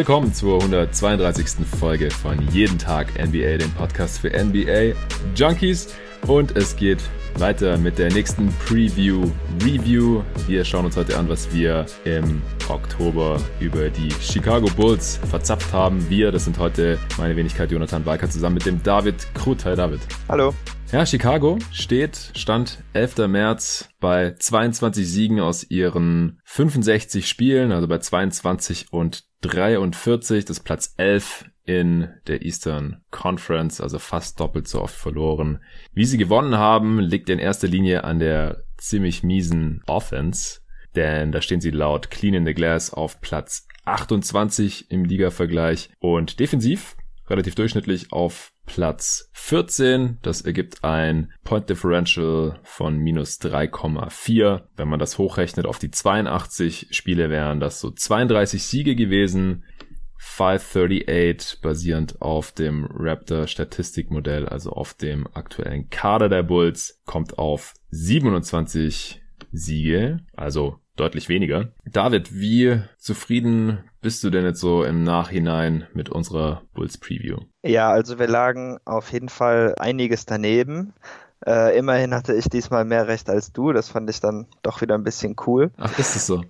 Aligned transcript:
Willkommen 0.00 0.32
zur 0.32 0.62
132. 0.62 1.66
Folge 1.78 2.10
von 2.10 2.40
Jeden 2.52 2.78
Tag 2.78 3.22
NBA, 3.22 3.58
dem 3.58 3.70
Podcast 3.72 4.18
für 4.18 4.30
NBA 4.30 4.94
Junkies. 5.36 5.94
Und 6.26 6.56
es 6.56 6.74
geht 6.74 7.00
weiter 7.36 7.76
mit 7.76 7.98
der 7.98 8.10
nächsten 8.10 8.48
Preview 8.66 9.30
Review. 9.62 10.22
Wir 10.46 10.64
schauen 10.64 10.86
uns 10.86 10.96
heute 10.96 11.18
an, 11.18 11.28
was 11.28 11.52
wir 11.52 11.84
im 12.04 12.40
Oktober 12.70 13.38
über 13.60 13.90
die 13.90 14.10
Chicago 14.22 14.68
Bulls 14.74 15.20
verzapft 15.28 15.70
haben. 15.70 16.08
Wir, 16.08 16.32
das 16.32 16.46
sind 16.46 16.58
heute 16.58 16.98
meine 17.18 17.36
Wenigkeit 17.36 17.70
Jonathan 17.70 18.06
Walker 18.06 18.30
zusammen 18.30 18.54
mit 18.54 18.64
dem 18.64 18.82
David 18.82 19.26
Krut. 19.34 19.66
Hi 19.66 19.76
David. 19.76 20.00
Hallo. 20.30 20.54
Ja, 20.92 21.04
Chicago 21.04 21.58
steht, 21.72 22.32
stand 22.34 22.82
11. 22.94 23.28
März 23.28 23.90
bei 24.00 24.34
22 24.38 25.06
Siegen 25.06 25.40
aus 25.40 25.62
ihren 25.70 26.40
65 26.44 27.28
Spielen, 27.28 27.70
also 27.70 27.86
bei 27.86 27.98
22 27.98 28.86
und 28.92 29.29
43, 29.42 30.44
das 30.44 30.60
Platz 30.60 30.94
11 30.96 31.46
in 31.64 32.08
der 32.26 32.42
Eastern 32.42 33.02
Conference, 33.10 33.80
also 33.80 33.98
fast 33.98 34.40
doppelt 34.40 34.68
so 34.68 34.82
oft 34.82 34.94
verloren. 34.94 35.60
Wie 35.92 36.04
sie 36.04 36.18
gewonnen 36.18 36.56
haben, 36.56 36.98
liegt 36.98 37.30
in 37.30 37.38
erster 37.38 37.68
Linie 37.68 38.04
an 38.04 38.18
der 38.18 38.64
ziemlich 38.76 39.22
miesen 39.22 39.82
Offense, 39.86 40.60
denn 40.94 41.32
da 41.32 41.40
stehen 41.40 41.60
sie 41.60 41.70
laut 41.70 42.10
Clean 42.10 42.34
in 42.34 42.44
the 42.44 42.54
Glass 42.54 42.92
auf 42.92 43.20
Platz 43.20 43.66
28 43.84 44.90
im 44.90 45.04
Liga-Vergleich 45.04 45.90
und 46.00 46.40
defensiv 46.40 46.96
relativ 47.30 47.54
durchschnittlich 47.54 48.12
auf 48.12 48.52
Platz 48.66 49.30
14. 49.32 50.18
Das 50.22 50.42
ergibt 50.42 50.84
ein 50.84 51.32
Point 51.44 51.70
Differential 51.70 52.58
von 52.62 52.98
minus 52.98 53.40
3,4. 53.40 54.62
Wenn 54.76 54.88
man 54.88 54.98
das 54.98 55.18
hochrechnet 55.18 55.66
auf 55.66 55.78
die 55.78 55.90
82 55.90 56.88
Spiele, 56.90 57.30
wären 57.30 57.60
das 57.60 57.80
so 57.80 57.90
32 57.90 58.62
Siege 58.62 58.96
gewesen. 58.96 59.64
538 60.22 61.62
basierend 61.62 62.20
auf 62.20 62.52
dem 62.52 62.86
Raptor 62.92 63.46
Statistikmodell, 63.46 64.46
also 64.46 64.70
auf 64.70 64.92
dem 64.92 65.26
aktuellen 65.32 65.88
Kader 65.88 66.28
der 66.28 66.42
Bulls, 66.42 67.00
kommt 67.06 67.38
auf 67.38 67.72
27 67.88 69.22
Siege, 69.50 70.20
also 70.34 70.78
deutlich 70.96 71.28
weniger. 71.28 71.68
David, 71.84 72.34
wie 72.34 72.82
zufrieden 72.98 73.84
bist 74.00 74.24
du 74.24 74.30
denn 74.30 74.44
jetzt 74.44 74.60
so 74.60 74.84
im 74.84 75.02
Nachhinein 75.02 75.86
mit 75.94 76.08
unserer 76.08 76.62
Bulls 76.74 76.98
Preview? 76.98 77.38
Ja, 77.62 77.90
also 77.90 78.18
wir 78.18 78.28
lagen 78.28 78.78
auf 78.84 79.12
jeden 79.12 79.28
Fall 79.28 79.74
einiges 79.78 80.26
daneben. 80.26 80.94
Äh, 81.46 81.76
immerhin 81.78 82.14
hatte 82.14 82.34
ich 82.34 82.48
diesmal 82.48 82.84
mehr 82.84 83.08
Recht 83.08 83.30
als 83.30 83.52
du. 83.52 83.72
Das 83.72 83.88
fand 83.88 84.10
ich 84.10 84.20
dann 84.20 84.46
doch 84.62 84.82
wieder 84.82 84.94
ein 84.94 85.04
bisschen 85.04 85.36
cool. 85.46 85.70
Ach, 85.78 85.98
ist 85.98 86.16
es 86.16 86.26
so? 86.26 86.44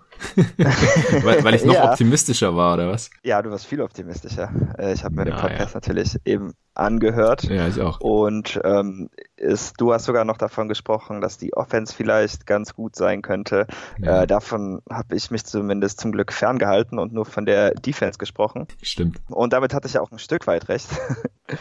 Weil, 1.23 1.45
weil 1.45 1.55
ich 1.55 1.65
noch 1.65 1.75
ja. 1.81 1.91
optimistischer 1.91 2.55
war, 2.55 2.75
oder 2.75 2.89
was? 2.89 3.11
Ja, 3.23 3.41
du 3.43 3.51
warst 3.51 3.67
viel 3.67 3.81
optimistischer. 3.81 4.51
Äh, 4.79 4.93
ich 4.93 5.05
habe 5.05 5.15
mir 5.15 5.27
ja, 5.27 5.37
den 5.37 5.41
Podcast 5.41 5.75
ja. 5.75 5.77
natürlich 5.77 6.17
eben 6.25 6.53
angehört. 6.75 7.45
Ja, 7.45 7.69
ich 7.69 7.81
auch. 7.81 8.01
Und 8.01 8.61
ähm, 8.65 9.11
ist, 9.37 9.81
du 9.81 9.93
hast 9.93 10.05
sogar 10.05 10.25
noch 10.25 10.39
davon 10.39 10.69
gesprochen, 10.69 11.21
dass 11.21 11.39
die 11.39 11.55
Offense 11.55 11.95
vielleicht 11.95 12.47
ganz 12.47 12.75
gut 12.75 12.97
sein 12.97 13.23
könnte. 13.23 13.67
Ja. 13.99 14.23
Äh, 14.23 14.27
davon 14.27 14.81
habe 14.91 15.17
ich 15.17 15.31
mich 15.31 15.45
zumindest 15.45 16.01
zum 16.01 16.13
Glück 16.13 16.33
ferngehalten 16.33 16.99
und 16.99 17.13
nur 17.13 17.27
von 17.27 17.47
der 17.47 17.75
Defense 17.75 18.19
gesprochen. 18.19 18.67
Stimmt. 18.83 19.19
Und 19.29 19.53
damit 19.53 19.75
hatte 19.75 19.89
ich 19.89 19.95
ja 19.95 20.01
auch 20.01 20.11
ein 20.11 20.19
Stück 20.19 20.47
weit 20.47 20.69
recht. 20.69 20.89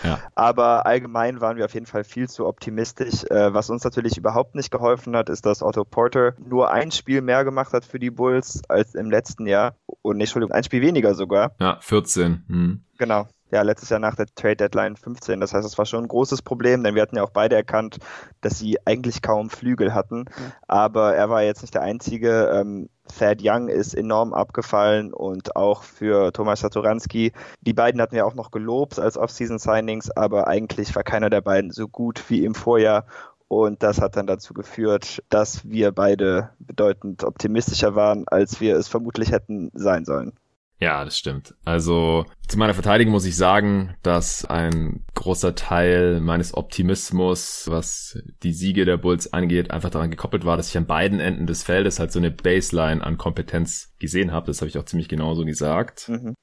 Ja. 0.03 0.19
Aber 0.35 0.85
allgemein 0.85 1.41
waren 1.41 1.57
wir 1.57 1.65
auf 1.65 1.73
jeden 1.73 1.87
Fall 1.87 2.03
viel 2.03 2.29
zu 2.29 2.45
optimistisch. 2.45 3.23
Äh, 3.23 3.55
was 3.55 3.71
uns 3.71 3.83
natürlich 3.83 4.17
überhaupt 4.17 4.53
nicht 4.53 4.69
geholfen 4.69 5.15
hat, 5.15 5.29
ist, 5.29 5.47
dass 5.47 5.63
Otto 5.63 5.83
Porter 5.83 6.35
nur 6.37 6.71
ein 6.71 6.91
Spiel 6.91 7.21
mehr 7.21 7.43
gemacht 7.43 7.73
hat 7.73 7.85
für 7.85 7.97
die 7.97 8.11
Bulls 8.11 8.48
als 8.67 8.95
im 8.95 9.09
letzten 9.09 9.47
Jahr. 9.47 9.75
Und 10.01 10.19
Entschuldigung, 10.19 10.53
ein 10.53 10.63
Spiel 10.63 10.81
weniger 10.81 11.13
sogar. 11.15 11.55
Ja, 11.59 11.77
14. 11.81 12.43
Hm. 12.47 12.83
Genau 12.97 13.27
ja, 13.51 13.61
letztes 13.63 13.89
Jahr 13.89 13.99
nach 13.99 14.15
der 14.15 14.27
Trade 14.35 14.57
Deadline 14.57 14.95
15. 14.95 15.39
Das 15.39 15.53
heißt, 15.53 15.65
es 15.65 15.77
war 15.77 15.85
schon 15.85 16.03
ein 16.03 16.07
großes 16.07 16.41
Problem, 16.41 16.83
denn 16.83 16.95
wir 16.95 17.01
hatten 17.01 17.15
ja 17.15 17.23
auch 17.23 17.31
beide 17.31 17.55
erkannt, 17.55 17.97
dass 18.41 18.59
sie 18.59 18.77
eigentlich 18.85 19.21
kaum 19.21 19.49
Flügel 19.49 19.93
hatten. 19.93 20.19
Mhm. 20.19 20.51
Aber 20.67 21.15
er 21.15 21.29
war 21.29 21.43
jetzt 21.43 21.61
nicht 21.61 21.73
der 21.73 21.81
Einzige. 21.81 22.51
Ähm, 22.53 22.89
Thad 23.17 23.39
Young 23.41 23.69
ist 23.69 23.95
enorm 23.95 24.33
abgefallen 24.33 25.13
und 25.13 25.55
auch 25.55 25.81
für 25.81 26.31
Thomas 26.31 26.59
Satoranski. 26.59 27.31
Die 27.61 27.73
beiden 27.73 27.99
hatten 27.99 28.15
wir 28.15 28.25
auch 28.27 28.35
noch 28.35 28.51
gelobt 28.51 28.99
als 28.99 29.17
Off-Season-Signings, 29.17 30.11
aber 30.11 30.47
eigentlich 30.47 30.95
war 30.95 31.03
keiner 31.03 31.31
der 31.31 31.41
beiden 31.41 31.71
so 31.71 31.87
gut 31.87 32.23
wie 32.29 32.45
im 32.45 32.53
Vorjahr. 32.53 33.05
Und 33.49 33.81
das 33.81 33.99
hat 33.99 34.15
dann 34.15 34.27
dazu 34.27 34.53
geführt, 34.53 35.23
dass 35.29 35.67
wir 35.67 35.91
beide 35.91 36.51
bedeutend 36.59 37.23
optimistischer 37.23 37.95
waren, 37.95 38.25
als 38.27 38.61
wir 38.61 38.77
es 38.77 38.87
vermutlich 38.87 39.31
hätten 39.31 39.71
sein 39.73 40.05
sollen. 40.05 40.33
Ja, 40.79 41.03
das 41.03 41.17
stimmt. 41.17 41.55
Also 41.65 42.25
zu 42.47 42.57
meiner 42.57 42.75
Verteidigung 42.75 43.11
muss 43.11 43.25
ich 43.25 43.35
sagen, 43.35 43.95
dass 44.03 44.45
ein 44.45 45.03
großer 45.15 45.55
Teil 45.55 46.21
meines 46.21 46.53
Optimismus, 46.53 47.65
was 47.67 48.19
die 48.43 48.53
Siege 48.53 48.85
der 48.85 48.97
Bulls 48.97 49.33
angeht, 49.33 49.71
einfach 49.71 49.89
daran 49.89 50.11
gekoppelt 50.11 50.45
war, 50.45 50.55
dass 50.55 50.69
ich 50.69 50.77
an 50.77 50.85
beiden 50.85 51.19
Enden 51.19 51.47
des 51.47 51.63
Feldes 51.63 51.99
halt 51.99 52.13
so 52.13 52.19
eine 52.19 52.31
Baseline 52.31 53.03
an 53.03 53.17
Kompetenz 53.17 53.93
gesehen 53.99 54.31
habe. 54.31 54.45
Das 54.47 54.61
habe 54.61 54.69
ich 54.69 54.77
auch 54.77 54.85
ziemlich 54.85 55.09
genauso 55.09 55.43
gesagt. 55.43 56.07
Mhm 56.07 56.35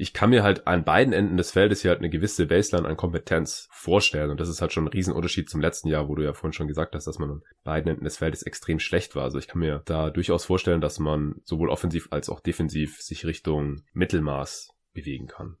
ich 0.00 0.14
kann 0.14 0.30
mir 0.30 0.42
halt 0.42 0.66
an 0.66 0.82
beiden 0.82 1.12
Enden 1.12 1.36
des 1.36 1.50
Feldes 1.50 1.82
hier 1.82 1.90
halt 1.90 2.00
eine 2.00 2.08
gewisse 2.08 2.46
Baseline 2.46 2.88
an 2.88 2.96
Kompetenz 2.96 3.68
vorstellen. 3.70 4.30
Und 4.30 4.40
das 4.40 4.48
ist 4.48 4.62
halt 4.62 4.72
schon 4.72 4.84
ein 4.84 4.88
Riesenunterschied 4.88 5.50
zum 5.50 5.60
letzten 5.60 5.88
Jahr, 5.88 6.08
wo 6.08 6.14
du 6.14 6.24
ja 6.24 6.32
vorhin 6.32 6.54
schon 6.54 6.68
gesagt 6.68 6.94
hast, 6.94 7.06
dass 7.06 7.18
man 7.18 7.30
an 7.30 7.42
beiden 7.64 7.90
Enden 7.90 8.04
des 8.04 8.16
Feldes 8.16 8.42
extrem 8.42 8.78
schlecht 8.78 9.14
war. 9.14 9.24
Also 9.24 9.38
ich 9.38 9.46
kann 9.46 9.60
mir 9.60 9.82
da 9.84 10.08
durchaus 10.08 10.46
vorstellen, 10.46 10.80
dass 10.80 10.98
man 10.98 11.34
sowohl 11.44 11.68
offensiv 11.68 12.08
als 12.10 12.30
auch 12.30 12.40
defensiv 12.40 13.02
sich 13.02 13.26
Richtung 13.26 13.82
Mittelmaß 13.92 14.70
bewegen 14.94 15.26
kann. 15.26 15.58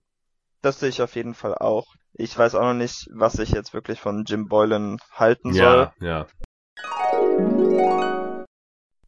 Das 0.62 0.80
sehe 0.80 0.88
ich 0.88 1.02
auf 1.02 1.14
jeden 1.16 1.34
Fall 1.34 1.54
auch. 1.54 1.86
Ich 2.14 2.36
weiß 2.36 2.54
auch 2.54 2.62
noch 2.62 2.74
nicht, 2.74 3.08
was 3.12 3.38
ich 3.38 3.50
jetzt 3.50 3.74
wirklich 3.74 4.00
von 4.00 4.24
Jim 4.26 4.48
Boylan 4.48 4.96
halten 5.12 5.52
soll. 5.52 5.90
Ja, 6.00 6.26
ja. 6.26 6.26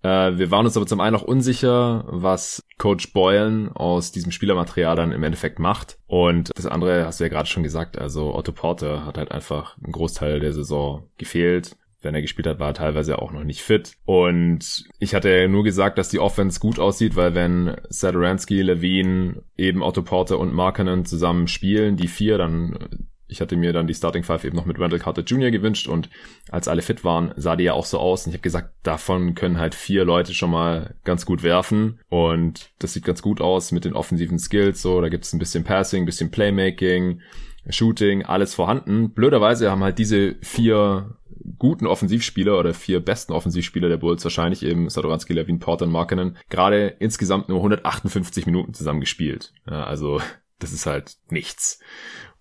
Äh, 0.02 0.38
wir 0.38 0.50
waren 0.50 0.66
uns 0.66 0.76
aber 0.76 0.86
zum 0.86 1.00
einen 1.00 1.16
auch 1.16 1.22
unsicher, 1.22 2.04
was 2.08 2.62
Coach 2.78 3.12
Boylan 3.12 3.70
aus 3.70 4.12
diesem 4.12 4.32
Spielermaterial 4.32 4.96
dann 4.96 5.12
im 5.12 5.22
Endeffekt 5.22 5.58
macht. 5.58 5.98
Und 6.06 6.50
das 6.56 6.66
andere 6.66 7.06
hast 7.06 7.20
du 7.20 7.24
ja 7.24 7.30
gerade 7.30 7.48
schon 7.48 7.62
gesagt, 7.62 7.98
also 7.98 8.34
Otto 8.34 8.52
Porter 8.52 9.06
hat 9.06 9.18
halt 9.18 9.32
einfach 9.32 9.76
einen 9.78 9.92
Großteil 9.92 10.40
der 10.40 10.52
Saison 10.52 11.04
gefehlt 11.18 11.76
wenn 12.02 12.14
er 12.14 12.22
gespielt 12.22 12.46
hat, 12.46 12.58
war 12.58 12.68
er 12.68 12.74
teilweise 12.74 13.20
auch 13.20 13.32
noch 13.32 13.44
nicht 13.44 13.62
fit. 13.62 13.92
Und 14.04 14.84
ich 14.98 15.14
hatte 15.14 15.30
ja 15.30 15.48
nur 15.48 15.64
gesagt, 15.64 15.98
dass 15.98 16.08
die 16.08 16.18
Offense 16.18 16.60
gut 16.60 16.78
aussieht, 16.78 17.16
weil 17.16 17.34
wenn 17.34 17.76
Sadaransky, 17.88 18.60
Levine, 18.62 19.42
eben 19.56 19.82
Otto 19.82 20.02
Porter 20.02 20.38
und 20.38 20.52
Markkanen 20.52 21.04
zusammen 21.04 21.46
spielen, 21.46 21.96
die 21.96 22.08
vier, 22.08 22.38
dann 22.38 23.08
ich 23.32 23.40
hatte 23.40 23.56
mir 23.56 23.72
dann 23.72 23.86
die 23.86 23.94
Starting 23.94 24.22
Five 24.22 24.44
eben 24.44 24.56
noch 24.56 24.66
mit 24.66 24.78
Randall 24.78 25.00
Carter 25.00 25.22
Jr. 25.22 25.50
gewünscht 25.50 25.88
und 25.88 26.08
als 26.50 26.68
alle 26.68 26.82
fit 26.82 27.04
waren, 27.04 27.32
sah 27.36 27.56
die 27.56 27.64
ja 27.64 27.72
auch 27.72 27.86
so 27.86 27.98
aus. 27.98 28.26
Und 28.26 28.30
ich 28.30 28.36
habe 28.36 28.42
gesagt, 28.42 28.74
davon 28.82 29.34
können 29.34 29.58
halt 29.58 29.74
vier 29.74 30.04
Leute 30.04 30.34
schon 30.34 30.50
mal 30.50 30.94
ganz 31.04 31.26
gut 31.26 31.42
werfen. 31.42 32.00
Und 32.08 32.70
das 32.78 32.92
sieht 32.92 33.04
ganz 33.04 33.22
gut 33.22 33.40
aus 33.40 33.72
mit 33.72 33.84
den 33.84 33.94
offensiven 33.94 34.38
Skills. 34.38 34.82
So, 34.82 35.00
da 35.00 35.08
gibt 35.08 35.24
es 35.24 35.32
ein 35.32 35.38
bisschen 35.38 35.64
Passing, 35.64 36.02
ein 36.02 36.06
bisschen 36.06 36.30
Playmaking, 36.30 37.20
Shooting, 37.68 38.24
alles 38.24 38.54
vorhanden. 38.54 39.12
Blöderweise 39.12 39.70
haben 39.70 39.82
halt 39.82 39.98
diese 39.98 40.36
vier 40.42 41.16
guten 41.58 41.86
Offensivspieler 41.86 42.58
oder 42.58 42.74
vier 42.74 43.00
besten 43.00 43.32
Offensivspieler 43.32 43.88
der 43.88 43.96
Bulls 43.96 44.24
wahrscheinlich 44.24 44.62
eben 44.62 44.88
Sadoranski, 44.88 45.32
Levin, 45.32 45.58
Porter 45.58 45.86
und 45.86 45.92
Markinen 45.92 46.36
gerade 46.48 46.88
insgesamt 46.98 47.48
nur 47.48 47.58
158 47.58 48.46
Minuten 48.46 48.74
zusammen 48.74 49.00
gespielt. 49.00 49.52
Ja, 49.68 49.84
also 49.84 50.20
das 50.58 50.72
ist 50.72 50.86
halt 50.86 51.16
nichts. 51.30 51.80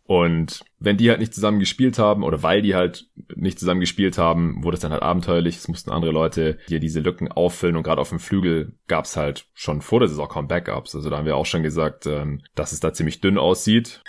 Und 0.05 0.61
wenn 0.77 0.97
die 0.97 1.09
halt 1.09 1.19
nicht 1.19 1.33
zusammen 1.33 1.59
gespielt 1.59 1.97
haben 1.97 2.23
oder 2.23 2.43
weil 2.43 2.61
die 2.61 2.75
halt 2.75 3.07
nicht 3.35 3.59
zusammen 3.59 3.79
gespielt 3.79 4.17
haben, 4.17 4.63
wurde 4.63 4.75
es 4.75 4.81
dann 4.81 4.91
halt 4.91 5.03
abenteuerlich. 5.03 5.57
Es 5.57 5.67
mussten 5.67 5.91
andere 5.91 6.11
Leute 6.11 6.57
hier 6.67 6.79
diese 6.79 6.99
Lücken 6.99 7.31
auffüllen 7.31 7.77
und 7.77 7.83
gerade 7.83 8.01
auf 8.01 8.09
dem 8.09 8.19
Flügel 8.19 8.73
gab 8.87 9.05
es 9.05 9.15
halt 9.15 9.45
schon 9.53 9.81
vor 9.81 9.99
der 9.99 10.09
Saison 10.09 10.27
kaum 10.27 10.47
Backups. 10.47 10.95
Also 10.95 11.09
da 11.09 11.17
haben 11.17 11.25
wir 11.25 11.37
auch 11.37 11.45
schon 11.45 11.63
gesagt, 11.63 12.07
ähm, 12.07 12.41
dass 12.55 12.71
es 12.73 12.81
da 12.81 12.93
ziemlich 12.93 13.21
dünn 13.21 13.37
aussieht. 13.37 14.01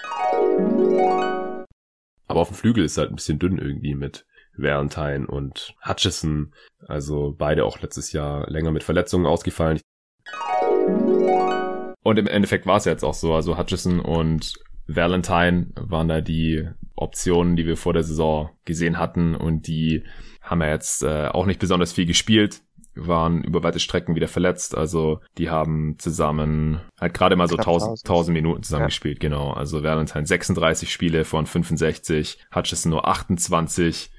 Aber 2.26 2.40
auf 2.40 2.48
dem 2.48 2.56
Flügel 2.56 2.84
ist 2.84 2.98
halt 2.98 3.10
ein 3.10 3.16
bisschen 3.16 3.38
dünn 3.38 3.58
irgendwie 3.58 3.94
mit 3.94 4.24
Valentine 4.56 5.26
und 5.26 5.74
Hutchison. 5.86 6.52
Also 6.86 7.34
beide 7.36 7.64
auch 7.64 7.80
letztes 7.80 8.12
Jahr 8.12 8.48
länger 8.50 8.70
mit 8.70 8.82
Verletzungen 8.82 9.26
ausgefallen. 9.26 9.80
Und 12.02 12.18
im 12.18 12.26
Endeffekt 12.26 12.66
war 12.66 12.78
es 12.78 12.86
jetzt 12.86 13.04
auch 13.04 13.14
so. 13.14 13.34
Also 13.34 13.56
Hutchison 13.56 14.00
und 14.00 14.54
Valentine 14.86 15.68
waren 15.74 16.08
da 16.08 16.20
die 16.20 16.68
Optionen, 16.94 17.56
die 17.56 17.66
wir 17.66 17.76
vor 17.76 17.92
der 17.92 18.02
Saison 18.02 18.50
gesehen 18.64 18.98
hatten 18.98 19.34
und 19.34 19.66
die 19.66 20.04
haben 20.40 20.60
ja 20.60 20.68
jetzt 20.68 21.02
äh, 21.02 21.28
auch 21.28 21.46
nicht 21.46 21.60
besonders 21.60 21.92
viel 21.92 22.06
gespielt, 22.06 22.62
waren 22.94 23.42
über 23.42 23.62
weite 23.62 23.80
Strecken 23.80 24.14
wieder 24.14 24.28
verletzt, 24.28 24.76
also 24.76 25.20
die 25.38 25.48
haben 25.48 25.96
zusammen 25.98 26.80
halt 27.00 27.14
gerade 27.14 27.36
mal 27.36 27.48
so 27.48 27.56
1000, 27.56 28.00
1000 28.04 28.34
Minuten 28.34 28.62
zusammen 28.62 28.82
ja. 28.82 28.86
gespielt, 28.88 29.20
genau. 29.20 29.52
Also 29.52 29.82
Valentine 29.82 30.26
36 30.26 30.92
Spiele 30.92 31.24
von 31.24 31.46
65, 31.46 32.38
Hutchison 32.54 32.90
nur 32.90 33.08
28 33.08 34.10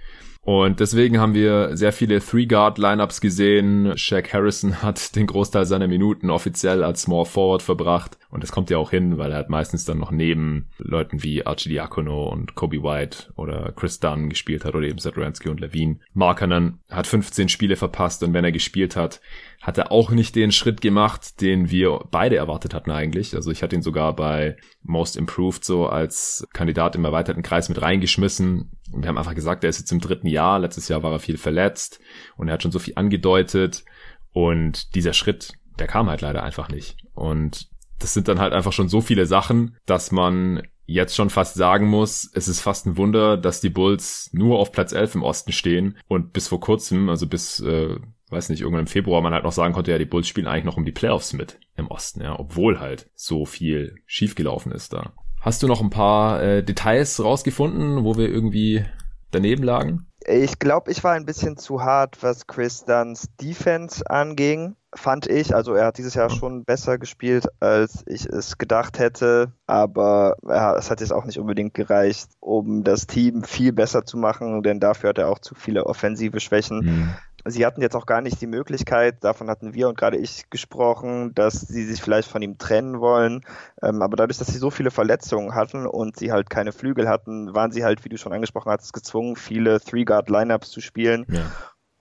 Und 0.45 0.81
deswegen 0.81 1.19
haben 1.19 1.34
wir 1.34 1.78
sehr 1.78 1.94
viele 1.94 2.19
Three-Guard-Lineups 2.19 3.22
gesehen. 3.22 3.98
Shaq 3.98 4.34
Harrison 4.34 4.81
hat 4.81 5.16
den 5.16 5.25
Großteil 5.25 5.66
seiner 5.66 5.88
Minuten 5.88 6.30
offiziell 6.30 6.84
als 6.84 7.04
Small 7.04 7.24
Forward 7.24 7.62
verbracht. 7.62 8.18
Und 8.30 8.44
das 8.44 8.51
kommt 8.51 8.69
ja 8.69 8.78
auch 8.78 8.90
hin, 8.90 9.18
weil 9.18 9.31
er 9.31 9.38
hat 9.38 9.50
meistens 9.50 9.86
dann 9.86 10.00
noch 10.00 10.12
neben 10.12 10.68
Leuten 10.80 11.24
wie 11.24 11.45
Archie 11.45 11.69
Diakono 11.69 12.28
und 12.28 12.56
Kobe 12.56 12.84
White 12.84 13.31
oder 13.38 13.72
Chris 13.75 14.01
Dunn 14.01 14.28
gespielt 14.28 14.66
hat 14.66 14.75
oder 14.75 14.86
eben 14.86 14.98
Zadranski 14.98 15.48
und 15.48 15.62
Levine. 15.62 16.00
Markanen 16.13 16.80
hat 16.89 17.07
15 17.07 17.48
Spiele 17.48 17.78
verpasst 17.78 18.22
und 18.22 18.34
wenn 18.34 18.44
er 18.44 18.51
gespielt 18.51 18.98
hat, 18.98 19.22
hat 19.62 19.78
er 19.78 19.94
auch 19.94 20.12
nicht 20.12 20.36
den 20.36 20.51
Schritt 20.51 20.81
gemacht, 20.81 21.39
den 21.39 21.72
wir 21.72 22.01
beide 22.12 22.36
erwartet 22.36 22.74
hatten 22.74 22.92
eigentlich. 22.92 23.34
Also 23.34 23.50
ich 23.50 23.63
hatte 23.63 23.78
ihn 23.78 23.81
sogar 23.81 24.13
bei 24.13 24.57
Most 24.81 25.16
Improved 25.16 25.63
so 25.63 25.88
als 25.88 26.46
Kandidat 26.51 26.98
im 26.98 27.06
erweiterten 27.06 27.44
Kreis 27.44 27.69
mit 27.69 27.81
reingeschmissen. 27.81 28.72
Wir 29.01 29.10
haben 29.10 29.18
einfach 29.18 29.36
gesagt, 29.36 29.63
er 29.63 29.69
ist 29.69 29.80
jetzt 29.80 29.92
im 29.92 30.00
dritten 30.00 30.28
Jahr. 30.28 30.60
Letztes 30.60 30.88
Jahr 30.88 31.04
war 31.04 31.12
er 31.12 31.19
viel 31.19 31.38
verletzt 31.38 32.00
und 32.38 32.48
er 32.48 32.54
hat 32.54 32.63
schon 32.63 32.72
so 32.72 32.80
viel 32.80 32.94
angedeutet. 32.95 33.84
Und 34.31 34.95
dieser 34.95 35.13
Schritt, 35.13 35.54
der 35.80 35.88
kam 35.88 36.10
halt 36.10 36.22
leider 36.22 36.44
einfach 36.44 36.69
nicht. 36.69 36.98
Und 37.13 37.69
das 38.00 38.13
sind 38.13 38.28
dann 38.28 38.40
halt 38.40 38.54
einfach 38.54 38.74
schon 38.74 38.90
so 38.90 39.01
viele 39.01 39.25
Sachen, 39.25 39.78
dass 39.86 40.12
man 40.12 40.63
jetzt 40.86 41.16
schon 41.16 41.30
fast 41.30 41.56
sagen 41.56 41.88
muss, 41.88 42.30
es 42.34 42.48
ist 42.48 42.60
fast 42.60 42.86
ein 42.86 42.98
Wunder, 42.98 43.38
dass 43.38 43.62
die 43.62 43.69
Bulls 43.69 44.30
nur 44.34 44.60
auf 44.60 44.72
Platz 44.72 44.92
11 44.92 45.16
im 45.16 45.24
Osten 45.24 45.54
stehen 45.54 45.98
und 46.07 46.34
bis 46.34 46.48
vor 46.50 46.60
kurzem, 46.60 47.10
also 47.10 47.25
bis 47.25 47.62
äh, 47.62 47.96
weiß 48.34 48.50
nicht, 48.50 48.62
irgendwann 48.62 48.81
im 48.81 48.88
Februar 48.88 49.22
man 49.22 49.34
halt 49.34 49.46
noch 49.46 49.54
sagen 49.54 49.74
konnte, 49.74 49.92
ja, 49.92 49.98
die 49.98 50.06
Bulls 50.06 50.28
spielen 50.28 50.48
eigentlich 50.48 50.66
noch 50.66 50.78
um 50.78 50.86
die 50.86 50.92
Playoffs 50.92 51.34
mit 51.34 51.60
im 51.78 51.88
Osten, 51.88 52.22
ja, 52.22 52.38
obwohl 52.38 52.80
halt 52.80 53.10
so 53.16 53.46
viel 53.46 53.96
schiefgelaufen 54.06 54.72
ist 54.72 54.92
da. 54.92 55.13
Hast 55.44 55.62
du 55.62 55.68
noch 55.68 55.81
ein 55.81 55.90
paar 55.90 56.42
äh, 56.42 56.63
Details 56.63 57.22
rausgefunden, 57.22 58.06
wo 58.06 58.16
wir 58.16 58.30
irgendwie 58.30 58.86
daneben 59.31 59.62
lagen? 59.62 60.07
Ich 60.25 60.57
glaube, 60.57 60.90
ich 60.90 61.04
war 61.04 61.12
ein 61.12 61.25
bisschen 61.25 61.57
zu 61.57 61.81
hart, 61.81 62.24
was 62.24 62.48
Chris 62.48 62.86
Dunns 62.86 63.28
Defense 63.42 64.10
anging, 64.10 64.78
fand 64.95 65.28
ich. 65.28 65.54
Also 65.54 65.74
er 65.74 65.88
hat 65.88 65.98
dieses 65.98 66.13
Jahr 66.13 66.30
schon 66.30 66.63
besser 66.63 66.98
gespielt, 66.98 67.48
als 67.60 68.06
ich 68.07 68.25
es 68.25 68.57
gedacht 68.57 69.00
hätte. 69.00 69.51
Aber 69.68 70.38
ja, 70.48 70.78
es 70.78 70.90
hat 70.90 71.01
jetzt 71.01 71.12
auch 71.12 71.25
nicht 71.25 71.40
unbedingt 71.40 71.74
gereicht, 71.74 72.30
um 72.39 72.86
das 72.86 73.06
Team 73.06 73.44
viel 73.44 73.74
besser 73.74 74.06
zu 74.06 74.16
machen, 74.16 74.63
denn 74.63 74.80
dafür 74.80 75.10
hat 75.10 75.18
er 75.18 75.28
auch 75.28 75.39
zu 75.39 75.56
viele 75.56 75.88
offensive 75.88 76.39
Schwächen. 76.39 76.86
Mhm 76.86 77.13
sie 77.45 77.66
hatten 77.66 77.81
jetzt 77.81 77.95
auch 77.95 78.06
gar 78.06 78.22
nicht 78.22 78.40
die 78.42 78.48
Möglichkeit, 78.48 79.24
davon 79.24 79.50
hatten 79.50 79.74
wir 79.74 79.90
und 79.90 79.98
gerade 79.98 80.18
ich 80.18 80.50
gesprochen, 80.50 81.34
dass 81.36 81.62
sie 81.62 81.86
sich 81.86 82.01
vielleicht 82.01 82.30
von 82.30 82.42
ihm 82.42 82.57
trennen 82.57 83.00
wollen. 83.00 83.42
Ähm, 83.81 84.01
aber 84.01 84.16
dadurch, 84.16 84.38
dass 84.38 84.48
sie 84.48 84.57
so 84.57 84.69
viele 84.69 84.92
Verletzungen 84.92 85.56
hatten 85.56 85.86
und 85.86 86.18
sie 86.18 86.31
halt 86.31 86.50
keine 86.50 86.72
Flügel 86.72 87.07
hatten, 87.10 87.54
waren 87.54 87.72
sie 87.72 87.84
halt, 87.84 88.04
wie 88.06 88.10
du 88.10 88.18
schon 88.18 88.34
angesprochen 88.34 88.72
hast, 88.72 88.94
gezwungen, 88.94 89.36
viele 89.36 89.80
Three-Guard-Lineups 89.80 90.69
zu 90.69 90.81
spielen. 90.81 91.25
Ja. 91.30 91.51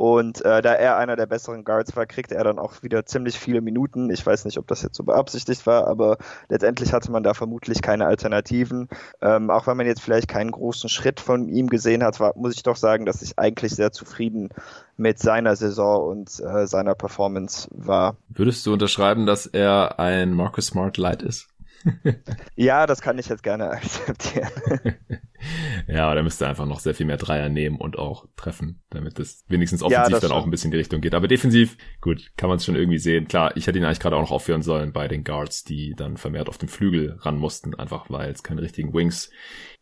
Und 0.02 0.44
äh, 0.44 0.62
da 0.62 0.72
er 0.72 0.96
einer 0.96 1.14
der 1.14 1.26
besseren 1.26 1.62
Guards 1.62 1.94
war, 1.94 2.06
kriegte 2.06 2.34
er 2.34 2.42
dann 2.42 2.58
auch 2.58 2.82
wieder 2.82 3.06
ziemlich 3.06 3.38
viele 3.38 3.60
Minuten. 3.60 4.10
Ich 4.10 4.26
weiß 4.26 4.46
nicht, 4.46 4.58
ob 4.58 4.66
das 4.66 4.82
jetzt 4.82 4.96
so 4.96 5.04
beabsichtigt 5.04 5.64
war, 5.64 5.86
aber 5.86 6.18
letztendlich 6.48 6.92
hatte 6.92 7.12
man 7.12 7.22
da 7.22 7.34
vermutlich 7.34 7.82
keine 7.82 8.06
Alternativen. 8.06 8.88
Ähm, 9.20 9.48
auch 9.48 9.68
wenn 9.68 9.76
man 9.76 9.86
jetzt 9.86 10.02
vielleicht 10.02 10.26
keinen 10.26 10.50
großen 10.50 10.88
Schritt 10.88 11.20
von 11.20 11.48
ihm 11.48 11.68
gesehen 11.68 12.02
hat, 12.02 12.18
war, 12.18 12.36
muss 12.36 12.56
ich 12.56 12.64
doch 12.64 12.74
sagen, 12.74 13.06
dass 13.06 13.22
ich 13.22 13.38
eigentlich 13.38 13.76
sehr 13.76 13.92
zufrieden 13.92 14.48
mit 14.96 15.20
seiner 15.20 15.54
Saison 15.54 16.08
und 16.08 16.40
äh, 16.40 16.66
seiner 16.66 16.96
Performance 16.96 17.68
war. 17.70 18.16
Würdest 18.28 18.66
du 18.66 18.72
unterschreiben, 18.72 19.24
dass 19.24 19.46
er 19.46 20.00
ein 20.00 20.32
Marcus 20.32 20.66
Smart 20.66 20.96
Light 20.96 21.22
ist? 21.22 21.51
ja, 22.56 22.86
das 22.86 23.00
kann 23.00 23.18
ich 23.18 23.28
jetzt 23.28 23.42
gerne 23.42 23.70
akzeptieren. 23.70 24.48
ja, 25.88 26.14
da 26.14 26.22
müsste 26.22 26.46
einfach 26.46 26.66
noch 26.66 26.80
sehr 26.80 26.94
viel 26.94 27.06
mehr 27.06 27.16
Dreier 27.16 27.48
nehmen 27.48 27.76
und 27.76 27.98
auch 27.98 28.26
treffen, 28.36 28.82
damit 28.90 29.18
es 29.18 29.44
wenigstens 29.48 29.82
offensiv 29.82 30.12
ja, 30.12 30.20
dann 30.20 30.32
auch 30.32 30.44
ein 30.44 30.50
bisschen 30.50 30.68
in 30.68 30.72
die 30.72 30.78
Richtung 30.78 31.00
geht. 31.00 31.14
Aber 31.14 31.28
defensiv, 31.28 31.76
gut, 32.00 32.32
kann 32.36 32.48
man 32.48 32.58
es 32.58 32.64
schon 32.64 32.76
irgendwie 32.76 32.98
sehen. 32.98 33.28
Klar, 33.28 33.56
ich 33.56 33.66
hätte 33.66 33.78
ihn 33.78 33.84
eigentlich 33.84 34.00
gerade 34.00 34.16
auch 34.16 34.22
noch 34.22 34.30
aufführen 34.30 34.62
sollen 34.62 34.92
bei 34.92 35.08
den 35.08 35.24
Guards, 35.24 35.64
die 35.64 35.94
dann 35.96 36.16
vermehrt 36.16 36.48
auf 36.48 36.58
den 36.58 36.68
Flügel 36.68 37.16
ran 37.20 37.38
mussten, 37.38 37.74
einfach 37.74 38.10
weil 38.10 38.30
es 38.30 38.42
keine 38.42 38.62
richtigen 38.62 38.94
Wings 38.94 39.30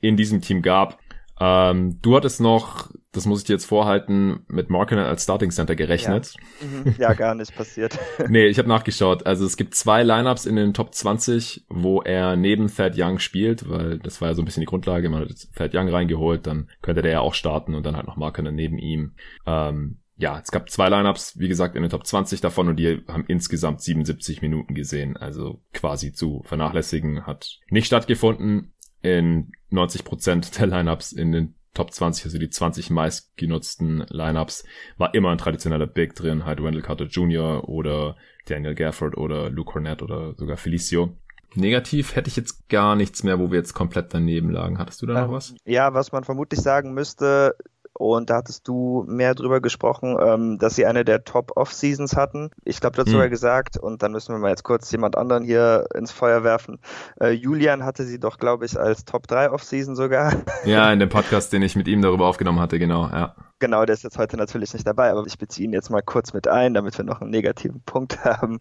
in 0.00 0.16
diesem 0.16 0.40
Team 0.40 0.62
gab. 0.62 0.98
Ähm, 1.42 1.98
du 2.02 2.14
hattest 2.14 2.40
noch, 2.42 2.90
das 3.12 3.24
muss 3.24 3.40
ich 3.40 3.46
dir 3.46 3.54
jetzt 3.54 3.64
vorhalten, 3.64 4.44
mit 4.46 4.68
Markinen 4.68 5.04
als 5.04 5.22
Starting 5.22 5.50
Center 5.50 5.74
gerechnet. 5.74 6.34
Ja, 6.34 6.66
mhm. 6.66 6.94
ja 6.98 7.12
gar 7.14 7.34
nicht 7.34 7.56
passiert. 7.56 7.98
nee, 8.28 8.46
ich 8.46 8.58
habe 8.58 8.68
nachgeschaut. 8.68 9.24
Also 9.26 9.46
es 9.46 9.56
gibt 9.56 9.74
zwei 9.74 10.02
Lineups 10.02 10.44
in 10.44 10.56
den 10.56 10.74
Top 10.74 10.94
20, 10.94 11.64
wo 11.70 12.02
er 12.02 12.36
neben 12.36 12.68
Thad 12.68 12.92
Young 12.96 13.18
spielt, 13.18 13.70
weil 13.70 13.98
das 13.98 14.20
war 14.20 14.28
ja 14.28 14.34
so 14.34 14.42
ein 14.42 14.44
bisschen 14.44 14.60
die 14.60 14.66
Grundlage. 14.66 15.08
Man 15.08 15.22
hat 15.22 15.48
Thad 15.56 15.74
Young 15.74 15.88
reingeholt, 15.88 16.46
dann 16.46 16.68
könnte 16.82 17.00
der 17.00 17.12
ja 17.12 17.20
auch 17.20 17.34
starten 17.34 17.74
und 17.74 17.86
dann 17.86 17.96
halt 17.96 18.06
noch 18.06 18.16
Markinen 18.16 18.54
neben 18.54 18.78
ihm. 18.78 19.14
Ähm, 19.46 19.96
ja, 20.18 20.38
es 20.38 20.50
gab 20.50 20.68
zwei 20.68 20.90
Lineups, 20.90 21.38
wie 21.38 21.48
gesagt, 21.48 21.74
in 21.74 21.80
den 21.80 21.90
Top 21.90 22.06
20 22.06 22.42
davon 22.42 22.68
und 22.68 22.76
die 22.76 23.02
haben 23.08 23.24
insgesamt 23.26 23.80
77 23.80 24.42
Minuten 24.42 24.74
gesehen. 24.74 25.16
Also 25.16 25.62
quasi 25.72 26.12
zu 26.12 26.42
vernachlässigen 26.44 27.26
hat 27.26 27.60
nicht 27.70 27.86
stattgefunden 27.86 28.74
in 29.02 29.52
90 29.70 30.04
Prozent 30.04 30.58
der 30.58 30.66
Lineups 30.66 31.12
in 31.12 31.32
den 31.32 31.54
Top 31.72 31.92
20, 31.92 32.24
also 32.24 32.38
die 32.38 32.50
20 32.50 32.90
meistgenutzten 32.90 34.04
Lineups, 34.08 34.64
war 34.98 35.14
immer 35.14 35.30
ein 35.30 35.38
traditioneller 35.38 35.86
Big 35.86 36.14
drin, 36.16 36.44
halt 36.44 36.62
Wendell 36.62 36.82
Carter 36.82 37.04
Jr. 37.04 37.68
oder 37.68 38.16
Daniel 38.46 38.74
Gafford 38.74 39.16
oder 39.16 39.50
Luke 39.50 39.72
Cornett 39.72 40.02
oder 40.02 40.34
sogar 40.34 40.56
Felicio. 40.56 41.16
Negativ 41.54 42.16
hätte 42.16 42.28
ich 42.28 42.36
jetzt 42.36 42.68
gar 42.68 42.96
nichts 42.96 43.22
mehr, 43.22 43.38
wo 43.38 43.50
wir 43.50 43.58
jetzt 43.58 43.72
komplett 43.72 44.12
daneben 44.14 44.50
lagen. 44.50 44.78
Hattest 44.78 45.02
du 45.02 45.06
da 45.06 45.14
noch 45.14 45.28
ähm, 45.28 45.32
was? 45.32 45.54
Ja, 45.64 45.94
was 45.94 46.12
man 46.12 46.24
vermutlich 46.24 46.60
sagen 46.60 46.92
müsste, 46.92 47.54
und 48.00 48.30
da 48.30 48.36
hattest 48.36 48.66
du 48.66 49.04
mehr 49.06 49.34
drüber 49.34 49.60
gesprochen, 49.60 50.16
ähm, 50.18 50.58
dass 50.58 50.74
sie 50.74 50.86
eine 50.86 51.04
der 51.04 51.22
Top-Off-Seasons 51.22 52.16
hatten. 52.16 52.50
Ich 52.64 52.80
glaube, 52.80 52.96
dazu 52.96 53.08
hm. 53.08 53.12
sogar 53.12 53.28
gesagt, 53.28 53.76
und 53.76 54.02
dann 54.02 54.12
müssen 54.12 54.34
wir 54.34 54.38
mal 54.38 54.48
jetzt 54.48 54.64
kurz 54.64 54.90
jemand 54.90 55.18
anderen 55.18 55.44
hier 55.44 55.84
ins 55.94 56.10
Feuer 56.10 56.42
werfen. 56.42 56.78
Äh, 57.20 57.32
Julian 57.32 57.84
hatte 57.84 58.04
sie 58.04 58.18
doch, 58.18 58.38
glaube 58.38 58.64
ich, 58.64 58.80
als 58.80 59.04
Top 59.04 59.28
3 59.28 59.50
Off-Season 59.50 59.96
sogar. 59.96 60.32
Ja, 60.64 60.92
in 60.92 60.98
dem 60.98 61.08
Podcast, 61.08 61.52
den 61.52 61.62
ich 61.62 61.74
mit 61.74 61.88
ihm 61.88 62.02
darüber 62.02 62.26
aufgenommen 62.26 62.60
hatte, 62.60 62.78
genau, 62.78 63.08
ja. 63.08 63.34
Genau, 63.60 63.84
der 63.84 63.94
ist 63.94 64.04
jetzt 64.04 64.18
heute 64.18 64.36
natürlich 64.36 64.72
nicht 64.72 64.86
dabei, 64.86 65.10
aber 65.10 65.26
ich 65.26 65.36
beziehe 65.36 65.66
ihn 65.66 65.72
jetzt 65.74 65.90
mal 65.90 66.02
kurz 66.02 66.32
mit 66.32 66.48
ein, 66.48 66.72
damit 66.72 66.96
wir 66.96 67.04
noch 67.04 67.20
einen 67.20 67.30
negativen 67.30 67.82
Punkt 67.82 68.24
haben. 68.24 68.60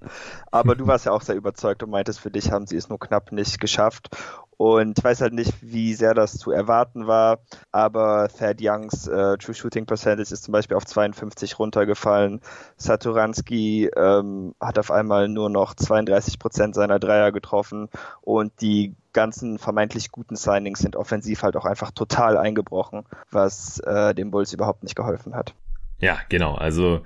Aber 0.51 0.75
du 0.75 0.87
warst 0.87 1.05
ja 1.05 1.13
auch 1.13 1.21
sehr 1.21 1.35
überzeugt 1.35 1.83
und 1.83 1.89
meintest, 1.89 2.19
für 2.19 2.31
dich 2.31 2.51
haben 2.51 2.67
sie 2.67 2.75
es 2.75 2.89
nur 2.89 2.99
knapp 2.99 3.31
nicht 3.31 3.59
geschafft. 3.61 4.09
Und 4.61 4.97
ich 4.97 5.03
weiß 5.05 5.21
halt 5.21 5.31
nicht, 5.31 5.53
wie 5.61 5.93
sehr 5.93 6.13
das 6.13 6.37
zu 6.37 6.51
erwarten 6.51 7.07
war, 7.07 7.39
aber 7.71 8.27
Thad 8.27 8.57
Youngs 8.59 9.07
äh, 9.07 9.37
True 9.37 9.55
Shooting 9.55 9.85
Percentage 9.85 10.33
ist 10.33 10.43
zum 10.43 10.51
Beispiel 10.51 10.75
auf 10.75 10.85
52 10.85 11.57
runtergefallen. 11.59 12.41
Saturanski 12.75 13.89
ähm, 13.95 14.53
hat 14.59 14.77
auf 14.77 14.91
einmal 14.91 15.29
nur 15.29 15.49
noch 15.49 15.75
32 15.75 16.39
Prozent 16.39 16.75
seiner 16.75 16.99
Dreier 16.99 17.31
getroffen 17.31 17.87
und 18.19 18.51
die 18.59 18.97
ganzen 19.13 19.59
vermeintlich 19.59 20.11
guten 20.11 20.35
Signings 20.35 20.79
sind 20.79 20.97
offensiv 20.97 21.41
halt 21.41 21.55
auch 21.55 21.65
einfach 21.65 21.91
total 21.91 22.35
eingebrochen, 22.35 23.05
was 23.31 23.79
äh, 23.79 24.13
dem 24.13 24.29
Bulls 24.29 24.51
überhaupt 24.51 24.83
nicht 24.83 24.97
geholfen 24.97 25.35
hat. 25.35 25.55
Ja, 25.99 26.17
genau. 26.27 26.55
Also 26.55 27.05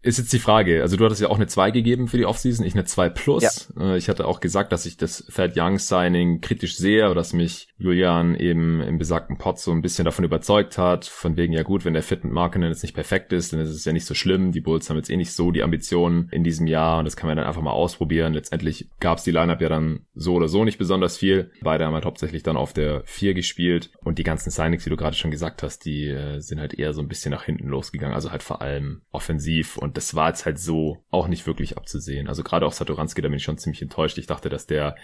ist 0.00 0.18
jetzt 0.18 0.32
die 0.32 0.38
Frage. 0.38 0.82
Also 0.82 0.96
du 0.96 1.04
hattest 1.04 1.20
ja 1.20 1.28
auch 1.28 1.36
eine 1.36 1.48
2 1.48 1.70
gegeben 1.72 2.08
für 2.08 2.18
die 2.18 2.26
Offseason, 2.26 2.64
ich 2.64 2.74
eine 2.74 2.84
2 2.84 3.08
plus. 3.10 3.68
Ja. 3.76 3.94
Äh, 3.94 3.98
ich 3.98 4.08
hatte 4.08 4.26
auch 4.26 4.40
gesagt, 4.40 4.72
dass 4.72 4.86
ich 4.86 4.96
das 4.96 5.24
Thad 5.34 5.54
Young 5.56 5.78
Signing 5.78 6.40
kritisch 6.40 6.76
sehe, 6.76 7.14
dass 7.14 7.32
mich 7.32 7.68
Julian 7.78 8.34
eben 8.34 8.80
im 8.80 8.98
besagten 8.98 9.38
Pod 9.38 9.58
so 9.58 9.72
ein 9.72 9.82
bisschen 9.82 10.04
davon 10.04 10.24
überzeugt 10.24 10.78
hat, 10.78 11.04
von 11.04 11.36
wegen, 11.36 11.52
ja 11.52 11.62
gut, 11.62 11.84
wenn 11.84 11.94
der 11.94 12.02
Fit 12.02 12.24
mit 12.24 12.32
Markinen 12.32 12.70
jetzt 12.70 12.82
nicht 12.82 12.94
perfekt 12.94 13.32
ist, 13.32 13.52
dann 13.52 13.60
ist 13.60 13.70
es 13.70 13.84
ja 13.84 13.92
nicht 13.92 14.06
so 14.06 14.14
schlimm. 14.14 14.52
Die 14.52 14.60
Bulls 14.60 14.88
haben 14.88 14.96
jetzt 14.96 15.10
eh 15.10 15.16
nicht 15.16 15.32
so 15.32 15.50
die 15.50 15.62
Ambitionen 15.62 16.28
in 16.30 16.44
diesem 16.44 16.66
Jahr 16.66 16.98
und 16.98 17.04
das 17.04 17.16
kann 17.16 17.28
man 17.28 17.36
dann 17.36 17.46
einfach 17.46 17.62
mal 17.62 17.72
ausprobieren. 17.72 18.34
Letztendlich 18.34 18.88
gab 19.00 19.18
es 19.18 19.24
die 19.24 19.32
Lineup 19.32 19.60
ja 19.60 19.68
dann 19.68 20.06
so 20.14 20.34
oder 20.34 20.48
so 20.48 20.64
nicht 20.64 20.78
besonders 20.78 21.16
viel. 21.16 21.50
Beide 21.60 21.86
haben 21.86 21.94
halt 21.94 22.04
hauptsächlich 22.04 22.42
dann 22.42 22.56
auf 22.56 22.72
der 22.72 23.02
4 23.04 23.34
gespielt 23.34 23.90
und 24.04 24.18
die 24.18 24.24
ganzen 24.24 24.50
Signings, 24.50 24.84
die 24.84 24.90
du 24.90 24.96
gerade 24.96 25.16
schon 25.16 25.30
gesagt 25.30 25.62
hast, 25.62 25.84
die 25.84 26.06
äh, 26.06 26.40
sind 26.40 26.60
halt 26.60 26.74
eher 26.74 26.92
so 26.92 27.00
ein 27.00 27.08
bisschen 27.08 27.30
nach 27.32 27.44
hinten 27.44 27.68
losgegangen, 27.68 28.14
also 28.14 28.30
halt 28.30 28.42
vor 28.42 28.62
allem 28.62 29.02
offensiv 29.10 29.76
und 29.76 29.87
und 29.88 29.96
das 29.96 30.14
war 30.14 30.28
jetzt 30.28 30.44
halt 30.44 30.58
so 30.58 31.02
auch 31.10 31.28
nicht 31.28 31.46
wirklich 31.46 31.78
abzusehen. 31.78 32.28
Also 32.28 32.42
gerade 32.42 32.66
auch 32.66 32.72
Satoranski, 32.72 33.22
da 33.22 33.28
bin 33.28 33.38
ich 33.38 33.42
schon 33.42 33.56
ziemlich 33.56 33.80
enttäuscht. 33.80 34.18
Ich 34.18 34.26
dachte, 34.26 34.50
dass 34.50 34.66
der 34.66 34.96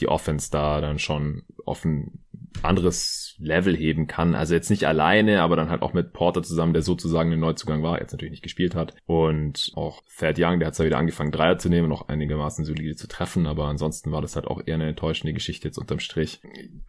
die 0.00 0.08
Offense 0.08 0.50
da 0.50 0.80
dann 0.80 0.98
schon 0.98 1.42
auf 1.64 1.84
ein 1.84 2.20
anderes 2.62 3.34
Level 3.38 3.76
heben 3.76 4.06
kann. 4.06 4.34
Also 4.34 4.54
jetzt 4.54 4.70
nicht 4.70 4.84
alleine, 4.84 5.42
aber 5.42 5.56
dann 5.56 5.68
halt 5.68 5.82
auch 5.82 5.92
mit 5.92 6.12
Porter 6.12 6.42
zusammen, 6.42 6.72
der 6.72 6.82
sozusagen 6.82 7.32
ein 7.32 7.40
Neuzugang 7.40 7.82
war, 7.82 8.00
jetzt 8.00 8.12
natürlich 8.12 8.32
nicht 8.32 8.42
gespielt 8.42 8.74
hat. 8.74 8.94
Und 9.06 9.72
auch 9.74 10.02
Thad 10.18 10.38
Young, 10.38 10.58
der 10.58 10.68
hat 10.68 10.74
zwar 10.74 10.86
wieder 10.86 10.98
angefangen, 10.98 11.32
Dreier 11.32 11.58
zu 11.58 11.68
nehmen, 11.68 11.88
noch 11.88 12.08
einigermaßen 12.08 12.64
solide 12.64 12.96
zu 12.96 13.08
treffen, 13.08 13.46
aber 13.46 13.66
ansonsten 13.66 14.12
war 14.12 14.22
das 14.22 14.36
halt 14.36 14.46
auch 14.46 14.62
eher 14.64 14.76
eine 14.76 14.88
enttäuschende 14.88 15.34
Geschichte 15.34 15.68
jetzt 15.68 15.78
unterm 15.78 15.98
Strich. 15.98 16.40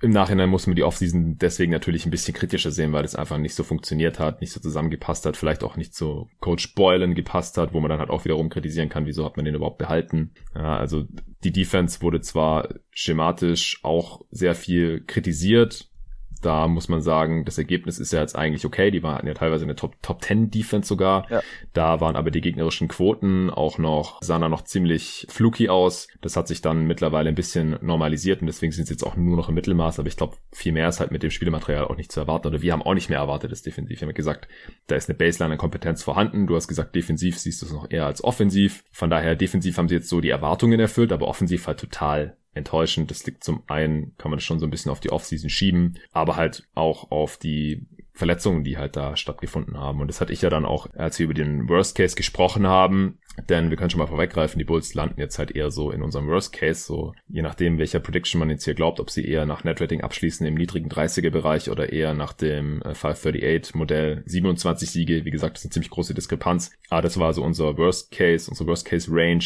Im 0.02 0.12
Nachhinein 0.12 0.50
muss 0.50 0.68
man 0.68 0.76
die 0.76 0.84
Offseason 0.84 1.38
deswegen 1.38 1.72
natürlich 1.72 2.06
ein 2.06 2.12
bisschen 2.12 2.34
kritischer 2.34 2.72
sehen, 2.72 2.94
weil 2.94 3.06
es 3.06 3.16
einfach 3.16 3.38
nicht 3.38 3.56
so 3.56 3.64
funktioniert 3.64 4.20
hat, 4.20 4.42
nicht 4.42 4.54
so 4.54 4.60
zusammengepasst 4.60 5.26
hat, 5.26 5.38
vielleicht 5.38 5.64
auch 5.64 5.76
nicht 5.76 5.94
so 5.94 6.30
Coach 6.40 6.76
Boylan 6.76 7.16
gepasst 7.16 7.58
hat, 7.58 7.74
wo 7.74 7.80
man 7.80 7.90
dann 7.90 8.00
halt 8.00 8.10
auch 8.10 8.26
wiederum 8.26 8.50
kritisieren 8.50 8.90
kann, 8.90 9.06
wieso 9.06 9.26
hat 9.26 9.36
man 9.36 9.46
den 9.46 9.56
überhaupt 9.56 9.78
behalten. 9.78 10.32
Ja, 10.56 10.78
also 10.78 11.06
die 11.44 11.52
Defense 11.52 12.02
wurde 12.02 12.22
zwar 12.22 12.70
schematisch 12.92 13.80
auch 13.84 14.22
sehr 14.32 14.56
viel 14.56 15.04
kritisiert, 15.06 15.90
Da 16.40 16.68
muss 16.68 16.90
man 16.90 17.02
sagen, 17.02 17.46
das 17.46 17.58
Ergebnis 17.58 18.00
ist 18.00 18.14
ja 18.14 18.22
jetzt 18.22 18.36
eigentlich 18.36 18.66
okay. 18.66 18.92
Die 18.92 19.04
waren 19.04 19.26
ja 19.28 19.34
teilweise 19.34 19.64
eine 19.64 19.76
Top, 19.76 19.96
Top 20.02 20.24
10 20.24 20.52
Defense 20.52 20.88
sogar. 20.88 21.30
Ja. 21.30 21.42
Da 21.74 22.00
waren 22.02 22.16
aber 22.16 22.32
die 22.32 22.42
gegnerischen 22.42 22.88
Quoten 22.88 23.50
auch 23.50 23.78
noch, 23.78 24.22
sahen 24.22 24.42
da 24.42 24.50
noch 24.50 24.64
ziemlich 24.64 25.26
fluky 25.30 25.70
aus. 25.70 26.08
Das 26.22 26.36
hat 26.36 26.48
sich 26.48 26.62
dann 26.62 26.86
mittlerweile 26.86 27.30
ein 27.30 27.36
bisschen 27.36 27.78
normalisiert 27.82 28.42
und 28.42 28.48
deswegen 28.48 28.72
sind 28.72 28.88
sie 28.88 28.94
jetzt 28.94 29.04
auch 29.04 29.16
nur 29.16 29.38
noch 29.38 29.50
im 29.50 29.56
Mittelmaß. 29.56 30.00
Aber 30.00 30.08
ich 30.08 30.18
glaube, 30.18 30.38
viel 30.52 30.72
mehr 30.72 30.90
ist 30.90 31.00
halt 31.00 31.12
mit 31.12 31.24
dem 31.24 31.32
Spielematerial 31.32 31.86
auch 31.86 31.98
nicht 31.98 32.12
zu 32.12 32.20
erwarten. 32.20 32.48
Oder 32.48 32.62
wir 32.62 32.74
haben 32.74 32.84
auch 32.84 32.94
nicht 32.94 33.10
mehr 33.10 33.20
erwartet, 33.20 33.52
das 33.52 33.62
defensiv. 33.62 34.02
Wir 34.02 34.08
haben 34.08 34.16
gesagt, 34.16 34.48
da 34.88 34.96
ist 34.96 35.10
eine 35.10 35.18
Baseline 35.18 35.54
an 35.54 35.58
Kompetenz 35.58 36.04
vorhanden. 36.04 36.48
Du 36.48 36.56
hast 36.56 36.68
gesagt, 36.68 36.96
defensiv 36.96 37.38
siehst 37.38 37.62
du 37.62 37.66
es 37.66 37.74
noch 37.74 37.90
eher 37.90 38.06
als 38.06 38.24
offensiv. 38.24 38.84
Von 38.92 39.10
daher, 39.10 39.36
defensiv 39.36 39.78
haben 39.78 39.88
sie 39.88 39.96
jetzt 39.96 40.10
so 40.10 40.22
die 40.22 40.30
Erwartungen 40.30 40.80
erfüllt, 40.80 41.12
aber 41.12 41.28
offensiv 41.28 41.68
halt 41.68 41.80
total 41.80 42.38
enttäuschend. 42.58 43.12
Das 43.12 43.26
liegt 43.26 43.44
zum 43.44 43.64
einen, 43.68 44.16
kann 44.18 44.32
man 44.32 44.40
schon 44.40 44.60
so 44.60 44.66
ein 44.66 44.70
bisschen 44.70 44.92
auf 44.92 45.00
die 45.00 45.12
Offseason 45.12 45.50
schieben, 45.50 46.00
aber 46.12 46.36
halt 46.36 46.68
auch 46.76 47.12
auf 47.12 47.38
die 47.38 47.86
Verletzungen, 48.18 48.64
die 48.64 48.78
halt 48.78 48.96
da 48.96 49.16
stattgefunden 49.16 49.78
haben. 49.78 50.02
Und 50.02 50.08
das 50.08 50.22
hatte 50.22 50.34
ich 50.34 50.42
ja 50.42 50.50
dann 50.50 50.66
auch, 50.66 50.88
als 50.96 51.20
wir 51.20 51.26
über 51.26 51.34
den 51.34 51.70
Worst 51.70 51.96
Case 51.96 52.16
gesprochen 52.16 52.68
haben, 52.68 53.20
denn 53.50 53.70
wir 53.70 53.78
können 53.78 53.92
schon 53.92 54.00
mal 54.00 54.08
vorweggreifen, 54.08 54.58
die 54.58 54.66
Bulls 54.66 54.96
landen 54.96 55.20
jetzt 55.20 55.38
halt 55.38 55.52
eher 55.52 55.70
so 55.70 55.92
in 55.92 56.02
unserem 56.02 56.28
Worst 56.28 56.54
Case, 56.54 56.84
so 56.84 57.14
je 57.28 57.44
nachdem, 57.44 57.78
welcher 57.78 58.00
Prediction 58.00 58.40
man 58.40 58.50
jetzt 58.50 58.66
hier 58.66 58.74
glaubt, 58.74 59.00
ob 59.00 59.12
sie 59.12 59.26
eher 59.26 59.46
nach 59.46 59.64
Netrating 59.64 60.02
abschließen 60.02 60.46
im 60.48 60.56
niedrigen 60.56 60.90
30er 60.90 61.30
Bereich 61.30 61.70
oder 61.70 61.94
eher 61.94 62.16
nach 62.16 62.34
dem 62.34 62.82
538 62.82 63.76
äh, 63.76 63.78
Modell 63.78 64.24
27 64.26 64.90
Siege. 64.90 65.24
Wie 65.24 65.32
gesagt, 65.32 65.56
das 65.56 65.62
ist 65.62 65.66
eine 65.68 65.74
ziemlich 65.74 65.92
große 65.92 66.16
Diskrepanz. 66.16 66.72
Aber 66.90 67.04
das 67.04 67.20
war 67.20 67.34
so 67.34 67.44
unser 67.44 67.78
Worst 67.78 68.12
Case, 68.12 68.50
unsere 68.50 68.68
Worst 68.68 68.86
Case 68.86 69.08
Range. 69.12 69.44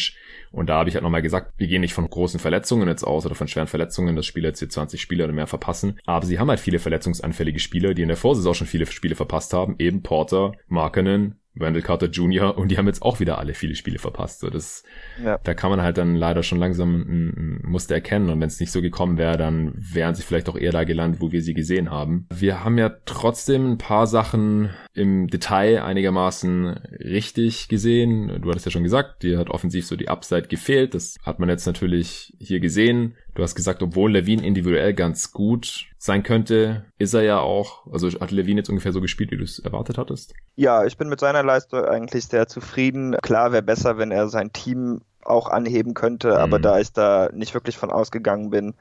Und 0.52 0.68
da 0.68 0.78
habe 0.78 0.88
ich 0.88 0.94
halt 0.94 1.02
nochmal 1.02 1.22
gesagt, 1.22 1.52
wir 1.58 1.66
gehen 1.66 1.80
nicht 1.80 1.94
von 1.94 2.08
großen 2.08 2.40
Verletzungen 2.40 2.88
jetzt 2.88 3.04
aus 3.04 3.26
oder 3.26 3.34
von 3.34 3.48
schweren 3.48 3.68
Verletzungen, 3.68 4.16
dass 4.16 4.26
Spieler 4.26 4.48
jetzt 4.48 4.58
hier 4.58 4.68
20 4.68 5.00
Spiele 5.00 5.24
oder 5.24 5.32
mehr 5.32 5.46
verpassen. 5.46 5.98
Aber 6.04 6.26
sie 6.26 6.38
haben 6.38 6.48
halt 6.48 6.60
viele 6.60 6.78
verletzungsanfällige 6.78 7.58
Spieler, 7.58 7.94
die 7.94 8.02
in 8.02 8.08
der 8.08 8.16
Vorsaison 8.16 8.54
schon 8.54 8.61
viele 8.66 8.86
Spiele 8.86 9.14
verpasst 9.14 9.52
haben. 9.52 9.76
Eben 9.78 10.02
Porter, 10.02 10.52
Markenen, 10.68 11.40
Randall 11.58 11.82
Carter 11.82 12.06
Jr. 12.06 12.56
und 12.56 12.68
die 12.68 12.78
haben 12.78 12.86
jetzt 12.86 13.02
auch 13.02 13.20
wieder 13.20 13.38
alle 13.38 13.54
viele 13.54 13.74
Spiele 13.74 13.98
verpasst. 13.98 14.40
So, 14.40 14.50
das, 14.50 14.84
ja. 15.22 15.38
Da 15.44 15.54
kann 15.54 15.70
man 15.70 15.82
halt 15.82 15.98
dann 15.98 16.16
leider 16.16 16.42
schon 16.42 16.58
langsam 16.58 16.94
ein, 17.02 17.60
ein 17.62 17.70
Muster 17.70 17.94
erkennen 17.94 18.30
und 18.30 18.40
wenn 18.40 18.48
es 18.48 18.60
nicht 18.60 18.72
so 18.72 18.80
gekommen 18.80 19.18
wäre, 19.18 19.36
dann 19.36 19.72
wären 19.76 20.14
sie 20.14 20.22
vielleicht 20.22 20.48
auch 20.48 20.56
eher 20.56 20.72
da 20.72 20.84
gelandet, 20.84 21.20
wo 21.20 21.32
wir 21.32 21.42
sie 21.42 21.54
gesehen 21.54 21.90
haben. 21.90 22.26
Wir 22.34 22.64
haben 22.64 22.78
ja 22.78 22.90
trotzdem 23.04 23.72
ein 23.72 23.78
paar 23.78 24.06
Sachen 24.06 24.70
im 24.94 25.28
Detail 25.28 25.82
einigermaßen 25.82 26.66
richtig 27.00 27.68
gesehen. 27.68 28.40
Du 28.40 28.50
hattest 28.50 28.66
ja 28.66 28.72
schon 28.72 28.82
gesagt, 28.82 29.22
dir 29.22 29.38
hat 29.38 29.50
offensiv 29.50 29.86
so 29.86 29.96
die 29.96 30.08
Upside 30.08 30.48
gefehlt. 30.48 30.94
Das 30.94 31.16
hat 31.22 31.38
man 31.38 31.48
jetzt 31.48 31.66
natürlich 31.66 32.34
hier 32.38 32.60
gesehen. 32.60 33.14
Du 33.34 33.42
hast 33.42 33.54
gesagt, 33.54 33.82
obwohl 33.82 34.12
Levine 34.12 34.46
individuell 34.46 34.92
ganz 34.92 35.32
gut 35.32 35.86
sein 35.96 36.22
könnte, 36.22 36.84
ist 36.98 37.14
er 37.14 37.22
ja 37.22 37.38
auch, 37.38 37.86
also 37.90 38.08
hat 38.20 38.30
Levine 38.30 38.60
jetzt 38.60 38.68
ungefähr 38.68 38.92
so 38.92 39.00
gespielt, 39.00 39.30
wie 39.30 39.38
du 39.38 39.44
es 39.44 39.58
erwartet 39.58 39.96
hattest? 39.96 40.34
Ja, 40.56 40.84
ich 40.84 40.98
bin 40.98 41.08
mit 41.08 41.20
seiner 41.20 41.41
Leistung 41.42 41.84
eigentlich 41.84 42.26
sehr 42.26 42.48
zufrieden. 42.48 43.16
Klar 43.22 43.52
wäre 43.52 43.62
besser, 43.62 43.98
wenn 43.98 44.10
er 44.10 44.28
sein 44.28 44.52
Team 44.52 45.00
auch 45.24 45.48
anheben 45.48 45.94
könnte, 45.94 46.30
mhm. 46.30 46.36
aber 46.36 46.58
da 46.58 46.78
ich 46.78 46.92
da 46.92 47.28
nicht 47.32 47.54
wirklich 47.54 47.76
von 47.78 47.90
ausgegangen 47.90 48.50
bin, 48.50 48.74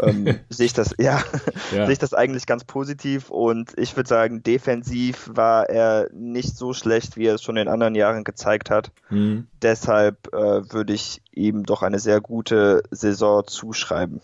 ähm, 0.00 0.38
sehe 0.48 0.66
ich 0.66 0.72
das, 0.72 0.94
ja, 0.98 1.22
ja. 1.70 1.84
sehe 1.84 1.92
ich 1.92 1.98
das 1.98 2.14
eigentlich 2.14 2.46
ganz 2.46 2.64
positiv 2.64 3.30
und 3.30 3.72
ich 3.76 3.96
würde 3.96 4.08
sagen, 4.08 4.42
defensiv 4.42 5.30
war 5.34 5.68
er 5.68 6.08
nicht 6.12 6.56
so 6.56 6.72
schlecht, 6.72 7.16
wie 7.16 7.26
er 7.26 7.34
es 7.34 7.42
schon 7.42 7.56
in 7.56 7.68
anderen 7.68 7.94
Jahren 7.94 8.24
gezeigt 8.24 8.70
hat. 8.70 8.90
Mhm. 9.10 9.48
Deshalb 9.60 10.32
äh, 10.32 10.72
würde 10.72 10.92
ich 10.92 11.22
ihm 11.30 11.64
doch 11.64 11.82
eine 11.82 11.98
sehr 11.98 12.20
gute 12.20 12.82
Saison 12.90 13.46
zuschreiben. 13.46 14.20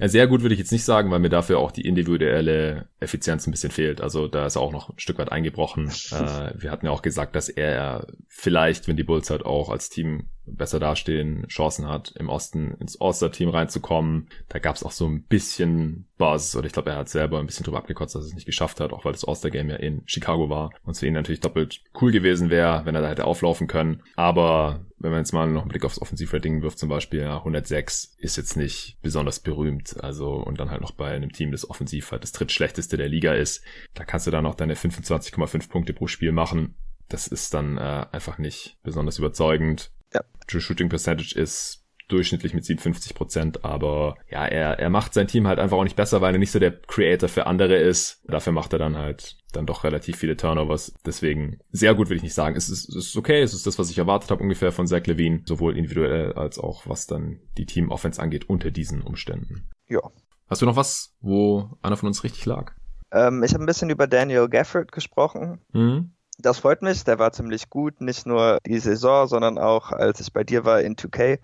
Ja, 0.00 0.08
sehr 0.08 0.26
gut 0.26 0.40
würde 0.40 0.54
ich 0.54 0.58
jetzt 0.58 0.72
nicht 0.72 0.84
sagen, 0.84 1.10
weil 1.10 1.18
mir 1.18 1.28
dafür 1.28 1.58
auch 1.58 1.70
die 1.70 1.86
individuelle 1.86 2.88
Effizienz 3.00 3.46
ein 3.46 3.50
bisschen 3.50 3.70
fehlt. 3.70 4.00
Also 4.00 4.28
da 4.28 4.46
ist 4.46 4.56
er 4.56 4.62
auch 4.62 4.72
noch 4.72 4.88
ein 4.88 4.98
Stück 4.98 5.18
weit 5.18 5.30
eingebrochen. 5.30 5.88
äh, 6.10 6.52
wir 6.56 6.70
hatten 6.70 6.86
ja 6.86 6.92
auch 6.92 7.02
gesagt, 7.02 7.36
dass 7.36 7.50
er 7.50 8.06
vielleicht, 8.26 8.88
wenn 8.88 8.96
die 8.96 9.04
Bulls 9.04 9.28
halt 9.28 9.44
auch 9.44 9.68
als 9.68 9.90
Team 9.90 10.30
besser 10.46 10.80
dastehen, 10.80 11.46
Chancen 11.48 11.88
hat, 11.88 12.12
im 12.18 12.28
Osten 12.28 12.74
ins 12.80 13.00
All-Star-Team 13.00 13.48
reinzukommen. 13.50 14.28
Da 14.48 14.58
gab 14.58 14.76
es 14.76 14.82
auch 14.82 14.90
so 14.90 15.06
ein 15.06 15.22
bisschen 15.22 16.06
Buzz, 16.18 16.54
oder 16.56 16.66
ich 16.66 16.72
glaube, 16.72 16.90
er 16.90 16.96
hat 16.96 17.08
selber 17.08 17.38
ein 17.38 17.46
bisschen 17.46 17.64
drüber 17.64 17.78
abgekotzt, 17.78 18.14
dass 18.14 18.24
er 18.24 18.28
es 18.28 18.34
nicht 18.34 18.46
geschafft 18.46 18.80
hat, 18.80 18.92
auch 18.92 19.04
weil 19.04 19.12
das 19.12 19.24
All-Star-Game 19.24 19.70
ja 19.70 19.76
in 19.76 20.02
Chicago 20.06 20.50
war 20.50 20.70
und 20.84 20.92
es 20.92 21.00
für 21.00 21.06
ihn 21.06 21.14
natürlich 21.14 21.40
doppelt 21.40 21.80
cool 22.00 22.12
gewesen 22.12 22.50
wäre, 22.50 22.84
wenn 22.84 22.94
er 22.94 23.02
da 23.02 23.08
hätte 23.08 23.24
auflaufen 23.24 23.66
können. 23.66 24.02
Aber 24.16 24.84
wenn 24.98 25.12
man 25.12 25.20
jetzt 25.20 25.32
mal 25.32 25.48
noch 25.48 25.62
einen 25.62 25.70
Blick 25.70 25.84
aufs 25.84 26.00
Offensivrating 26.00 26.62
wirft, 26.62 26.78
zum 26.78 26.90
Beispiel 26.90 27.20
ja, 27.20 27.38
106 27.38 28.16
ist 28.18 28.36
jetzt 28.36 28.56
nicht 28.56 28.98
besonders 29.00 29.40
berühmt. 29.40 29.96
Also, 30.02 30.34
und 30.34 30.60
dann 30.60 30.70
halt 30.70 30.82
noch 30.82 30.92
bei 30.92 31.10
einem 31.10 31.32
Team, 31.32 31.52
das 31.52 31.68
offensiv 31.68 32.12
halt 32.12 32.22
das 32.22 32.32
drittschlechteste 32.32 32.98
der 32.98 33.08
Liga 33.08 33.32
ist, 33.32 33.64
da 33.94 34.04
kannst 34.04 34.26
du 34.26 34.30
dann 34.30 34.44
noch 34.44 34.54
deine 34.54 34.74
25,5 34.74 35.70
Punkte 35.70 35.94
pro 35.94 36.06
Spiel 36.06 36.32
machen. 36.32 36.74
Das 37.08 37.26
ist 37.26 37.54
dann 37.54 37.78
äh, 37.78 38.06
einfach 38.12 38.38
nicht 38.38 38.78
besonders 38.82 39.18
überzeugend. 39.18 39.90
Ja. 40.12 40.22
True 40.46 40.60
Shooting 40.60 40.88
Percentage 40.88 41.38
ist 41.38 41.80
durchschnittlich 42.10 42.54
mit 42.54 42.64
57 42.64 43.14
Prozent, 43.14 43.64
aber 43.64 44.16
ja, 44.28 44.44
er, 44.44 44.78
er 44.78 44.90
macht 44.90 45.14
sein 45.14 45.28
Team 45.28 45.46
halt 45.46 45.58
einfach 45.58 45.76
auch 45.76 45.84
nicht 45.84 45.96
besser, 45.96 46.20
weil 46.20 46.34
er 46.34 46.38
nicht 46.38 46.50
so 46.50 46.58
der 46.58 46.72
Creator 46.72 47.28
für 47.28 47.46
andere 47.46 47.76
ist. 47.76 48.22
Dafür 48.26 48.52
macht 48.52 48.72
er 48.72 48.78
dann 48.78 48.96
halt 48.96 49.36
dann 49.52 49.66
doch 49.66 49.84
relativ 49.84 50.16
viele 50.16 50.36
Turnovers. 50.36 50.94
Deswegen 51.04 51.58
sehr 51.70 51.94
gut 51.94 52.08
will 52.08 52.16
ich 52.16 52.22
nicht 52.22 52.34
sagen. 52.34 52.56
Es 52.56 52.68
ist, 52.68 52.88
es 52.88 53.06
ist 53.06 53.16
okay, 53.16 53.42
es 53.42 53.54
ist 53.54 53.66
das, 53.66 53.78
was 53.78 53.90
ich 53.90 53.98
erwartet 53.98 54.30
habe 54.30 54.42
ungefähr 54.42 54.72
von 54.72 54.86
Zach 54.86 55.06
Levine, 55.06 55.42
sowohl 55.44 55.76
individuell 55.76 56.32
als 56.32 56.58
auch 56.58 56.86
was 56.86 57.06
dann 57.06 57.40
die 57.56 57.66
Team 57.66 57.90
Offense 57.90 58.20
angeht 58.20 58.48
unter 58.48 58.70
diesen 58.70 59.02
Umständen. 59.02 59.68
Ja. 59.88 60.00
Hast 60.48 60.62
du 60.62 60.66
noch 60.66 60.76
was, 60.76 61.14
wo 61.20 61.78
einer 61.82 61.96
von 61.96 62.08
uns 62.08 62.24
richtig 62.24 62.44
lag? 62.46 62.72
Ähm, 63.12 63.42
ich 63.42 63.52
habe 63.54 63.62
ein 63.62 63.66
bisschen 63.66 63.90
über 63.90 64.06
Daniel 64.06 64.48
Gafford 64.48 64.92
gesprochen. 64.92 65.60
Mhm. 65.72 66.12
Das 66.42 66.58
freut 66.58 66.82
mich, 66.82 67.04
der 67.04 67.18
war 67.18 67.32
ziemlich 67.32 67.70
gut, 67.70 68.00
nicht 68.00 68.26
nur 68.26 68.58
die 68.66 68.78
Saison, 68.78 69.26
sondern 69.26 69.58
auch 69.58 69.92
als 69.92 70.20
ich 70.20 70.32
bei 70.32 70.44
dir 70.44 70.64
war 70.64 70.80
in 70.80 70.96
2K. 70.96 71.38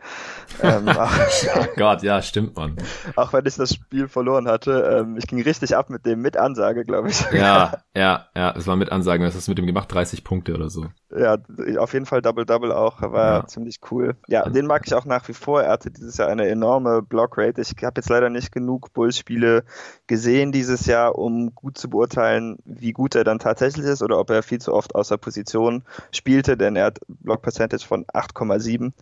Ähm, 0.63 0.89
oh 1.57 1.67
Gott, 1.77 2.03
ja, 2.03 2.23
stimmt 2.23 2.57
man. 2.57 2.77
Auch 3.17 3.33
wenn 3.33 3.47
ich 3.47 3.57
das 3.57 3.75
Spiel 3.75 4.09
verloren 4.09 4.49
hatte, 4.49 5.01
ähm, 5.01 5.17
ich 5.17 5.27
ging 5.27 5.43
richtig 5.43 5.77
ab 5.77 5.91
mit 5.91 6.07
dem 6.07 6.21
mit 6.21 6.37
Ansage, 6.37 6.85
glaube 6.85 7.11
ich. 7.11 7.21
Ja, 7.33 7.79
ja, 7.95 8.27
ja, 8.35 8.55
es 8.57 8.67
war 8.67 8.77
mit 8.77 8.93
Ansage. 8.93 9.25
Was 9.25 9.35
hast 9.35 9.47
du 9.47 9.51
mit 9.51 9.59
dem 9.59 9.67
gemacht? 9.67 9.93
30 9.93 10.25
Punkte 10.25 10.55
oder 10.55 10.71
so. 10.71 10.87
Ja, 11.17 11.39
auf 11.79 11.93
jeden 11.93 12.07
Fall 12.07 12.21
Double-Double 12.21 12.73
auch, 12.73 13.01
war 13.01 13.41
ja. 13.41 13.47
ziemlich 13.47 13.79
cool. 13.91 14.17
Ja, 14.29 14.49
den 14.49 14.67
mag 14.67 14.83
ich 14.87 14.95
auch 14.95 15.05
nach 15.05 15.27
wie 15.29 15.35
vor. 15.35 15.63
Er 15.63 15.73
hatte 15.73 15.91
dieses 15.91 16.17
Jahr 16.17 16.29
eine 16.29 16.47
enorme 16.49 17.03
Block-Rate. 17.03 17.61
Ich 17.61 17.71
habe 17.85 17.95
jetzt 17.97 18.11
leider 18.11 18.29
nicht 18.29 18.53
genug 18.53 18.93
Bulls-Spiele 18.93 19.65
gesehen 20.07 20.53
dieses 20.53 20.87
Jahr, 20.87 21.17
um 21.17 21.55
gut 21.55 21.79
zu 21.79 21.89
beurteilen, 21.89 22.59
wie 22.65 22.93
gut 22.93 23.15
er 23.15 23.25
dann 23.25 23.39
tatsächlich 23.39 23.87
ist 23.87 24.03
oder 24.03 24.19
ob 24.19 24.31
er 24.31 24.43
viel 24.43 24.61
zu 24.61 24.73
oft 24.73 24.86
außer 24.95 25.19
Position 25.19 25.83
spielte, 26.13 26.57
denn 26.57 26.77
er 26.77 26.87
hat 26.87 27.01
Block-Percentage 27.09 27.87
von 27.87 28.05
8,7. 28.07 28.93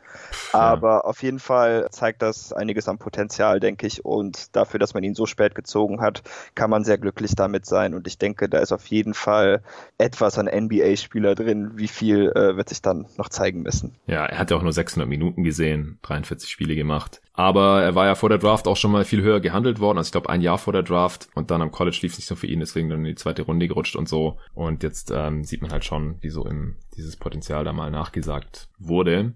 Aber 0.52 0.88
ja. 0.88 1.00
auf 1.00 1.22
jeden 1.22 1.38
Fall 1.38 1.88
zeigt 1.90 2.22
das 2.22 2.52
einiges 2.52 2.88
am 2.88 2.98
Potenzial, 2.98 3.60
denke 3.60 3.86
ich. 3.86 4.04
Und 4.04 4.54
dafür, 4.56 4.80
dass 4.80 4.94
man 4.94 5.02
ihn 5.02 5.14
so 5.14 5.26
spät 5.26 5.54
gezogen 5.54 6.00
hat, 6.00 6.22
kann 6.54 6.70
man 6.70 6.84
sehr 6.84 6.98
glücklich 6.98 7.34
damit 7.34 7.66
sein. 7.66 7.94
Und 7.94 8.06
ich 8.06 8.18
denke, 8.18 8.48
da 8.48 8.58
ist 8.58 8.72
auf 8.72 8.86
jeden 8.86 9.14
Fall 9.14 9.62
etwas 9.98 10.38
an 10.38 10.46
NBA-Spieler 10.46 11.34
drin, 11.34 11.72
wie 11.74 11.88
viel 11.88 12.30
äh, 12.34 12.56
wird 12.56 12.68
sich 12.68 12.82
dann 12.82 13.06
noch 13.16 13.28
zeigen 13.28 13.62
müssen. 13.62 13.96
Ja, 14.06 14.26
er 14.26 14.38
hat 14.38 14.50
ja 14.50 14.56
auch 14.56 14.62
nur 14.62 14.72
600 14.72 15.08
Minuten 15.08 15.44
gesehen, 15.44 15.98
43 16.02 16.50
Spiele 16.50 16.74
gemacht. 16.74 17.20
Aber 17.36 17.82
er 17.82 17.96
war 17.96 18.06
ja 18.06 18.14
vor 18.14 18.28
der 18.28 18.38
Draft 18.38 18.68
auch 18.68 18.76
schon 18.76 18.92
mal 18.92 19.04
viel 19.04 19.20
höher 19.20 19.40
gehandelt 19.40 19.80
worden. 19.80 19.98
Also 19.98 20.08
ich 20.08 20.12
glaube 20.12 20.28
ein 20.28 20.40
Jahr 20.40 20.56
vor 20.56 20.72
der 20.72 20.84
Draft 20.84 21.28
und 21.34 21.50
dann 21.50 21.62
am 21.62 21.72
College 21.72 21.98
lief 22.02 22.12
es 22.12 22.18
nicht 22.18 22.28
so 22.28 22.36
für 22.36 22.46
ihn, 22.46 22.60
deswegen 22.60 22.88
dann 22.88 23.00
in 23.00 23.06
die 23.06 23.14
zweite 23.16 23.42
Runde 23.42 23.66
gerutscht 23.66 23.96
und 23.96 24.08
so. 24.08 24.38
Und 24.54 24.84
jetzt 24.84 25.10
ähm, 25.12 25.42
sieht 25.42 25.60
man 25.60 25.72
halt 25.74 25.84
schon, 25.84 26.16
wie 26.20 26.30
so 26.30 26.46
im, 26.46 26.76
dieses 26.96 27.16
Potenzial 27.16 27.64
da 27.64 27.72
mal 27.72 27.90
nachgesagt 27.90 28.68
wurde. 28.78 29.34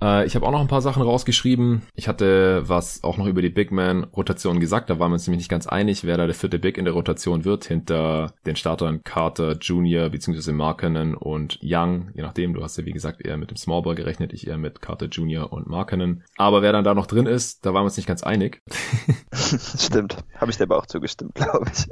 Äh, 0.00 0.26
ich 0.26 0.34
habe 0.34 0.46
auch 0.46 0.50
noch 0.50 0.60
ein 0.60 0.68
paar 0.68 0.82
Sachen 0.82 1.02
rausgeschrieben. 1.02 1.82
Ich 1.94 2.08
hatte 2.08 2.68
was 2.68 3.02
auch 3.02 3.16
noch 3.16 3.26
über 3.26 3.42
die 3.42 3.48
Big 3.48 3.72
Man-Rotation 3.72 4.60
gesagt. 4.60 4.90
Da 4.90 4.98
waren 4.98 5.10
wir 5.10 5.14
uns 5.14 5.26
nämlich 5.26 5.40
nicht 5.40 5.48
ganz 5.48 5.66
einig, 5.66 6.04
wer 6.04 6.16
da 6.16 6.26
der 6.26 6.34
vierte 6.34 6.58
Big 6.58 6.76
in 6.76 6.84
der 6.84 6.94
Rotation 6.94 7.44
wird, 7.44 7.64
hinter 7.64 8.34
den 8.44 8.56
Startern 8.56 9.02
Carter 9.02 9.52
Jr. 9.52 10.10
bzw. 10.10 10.52
Markenen 10.52 11.14
und 11.14 11.58
Young. 11.62 12.10
Je 12.14 12.22
nachdem, 12.22 12.54
du 12.54 12.62
hast 12.62 12.76
ja 12.76 12.84
wie 12.84 12.92
gesagt 12.92 13.24
eher 13.24 13.36
mit 13.36 13.50
dem 13.50 13.56
Smallball 13.56 13.94
gerechnet, 13.94 14.32
ich 14.32 14.46
eher 14.46 14.58
mit 14.58 14.82
Carter 14.82 15.06
Jr. 15.06 15.52
und 15.52 15.66
Markenen. 15.66 16.24
Aber 16.36 16.62
wer 16.62 16.72
dann 16.72 16.84
da 16.84 16.94
noch 16.94 17.06
drin 17.06 17.26
ist, 17.26 17.64
da 17.64 17.72
waren 17.72 17.82
wir 17.82 17.86
uns 17.86 17.96
nicht 17.96 18.08
ganz 18.08 18.22
einig. 18.22 18.62
Stimmt. 19.32 20.18
Habe 20.34 20.50
ich 20.50 20.58
dir 20.58 20.64
aber 20.64 20.78
auch 20.78 20.86
zugestimmt, 20.86 21.34
glaube 21.34 21.66
ich. 21.72 21.88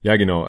Ja, 0.00 0.16
genau. 0.16 0.46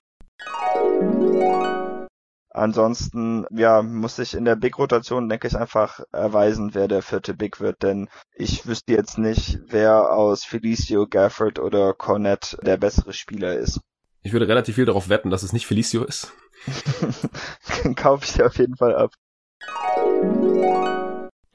Ansonsten, 2.52 3.46
ja, 3.52 3.84
muss 3.84 4.16
sich 4.16 4.34
in 4.34 4.44
der 4.44 4.56
Big-Rotation, 4.56 5.30
denke 5.30 5.48
ich, 5.48 5.56
einfach 5.56 6.00
erweisen, 6.12 6.74
wer 6.74 6.88
der 6.88 7.04
vierte 7.04 7.36
Big 7.36 7.60
wird, 7.60 7.84
denn 7.84 8.10
ich 8.34 8.66
wüsste 8.66 8.94
jetzt 8.94 9.20
nicht, 9.20 9.60
wer 9.68 10.12
aus 10.12 10.44
Felicio, 10.44 11.06
Gafford 11.08 11.60
oder 11.60 11.94
Cornett 11.94 12.58
der 12.64 12.78
bessere 12.78 13.14
Spieler 13.14 13.56
ist. 13.56 13.82
Ich 14.24 14.34
würde 14.34 14.48
relativ 14.48 14.76
viel 14.76 14.86
darauf 14.86 15.10
wetten, 15.10 15.30
dass 15.30 15.44
es 15.44 15.54
nicht 15.54 15.68
Felicio 15.68 16.04
ist. 16.04 16.34
Kaufe 17.96 18.26
ich 18.26 18.34
dir 18.34 18.48
auf 18.48 18.58
jeden 18.58 18.76
Fall 18.76 18.96
ab. 18.96 19.14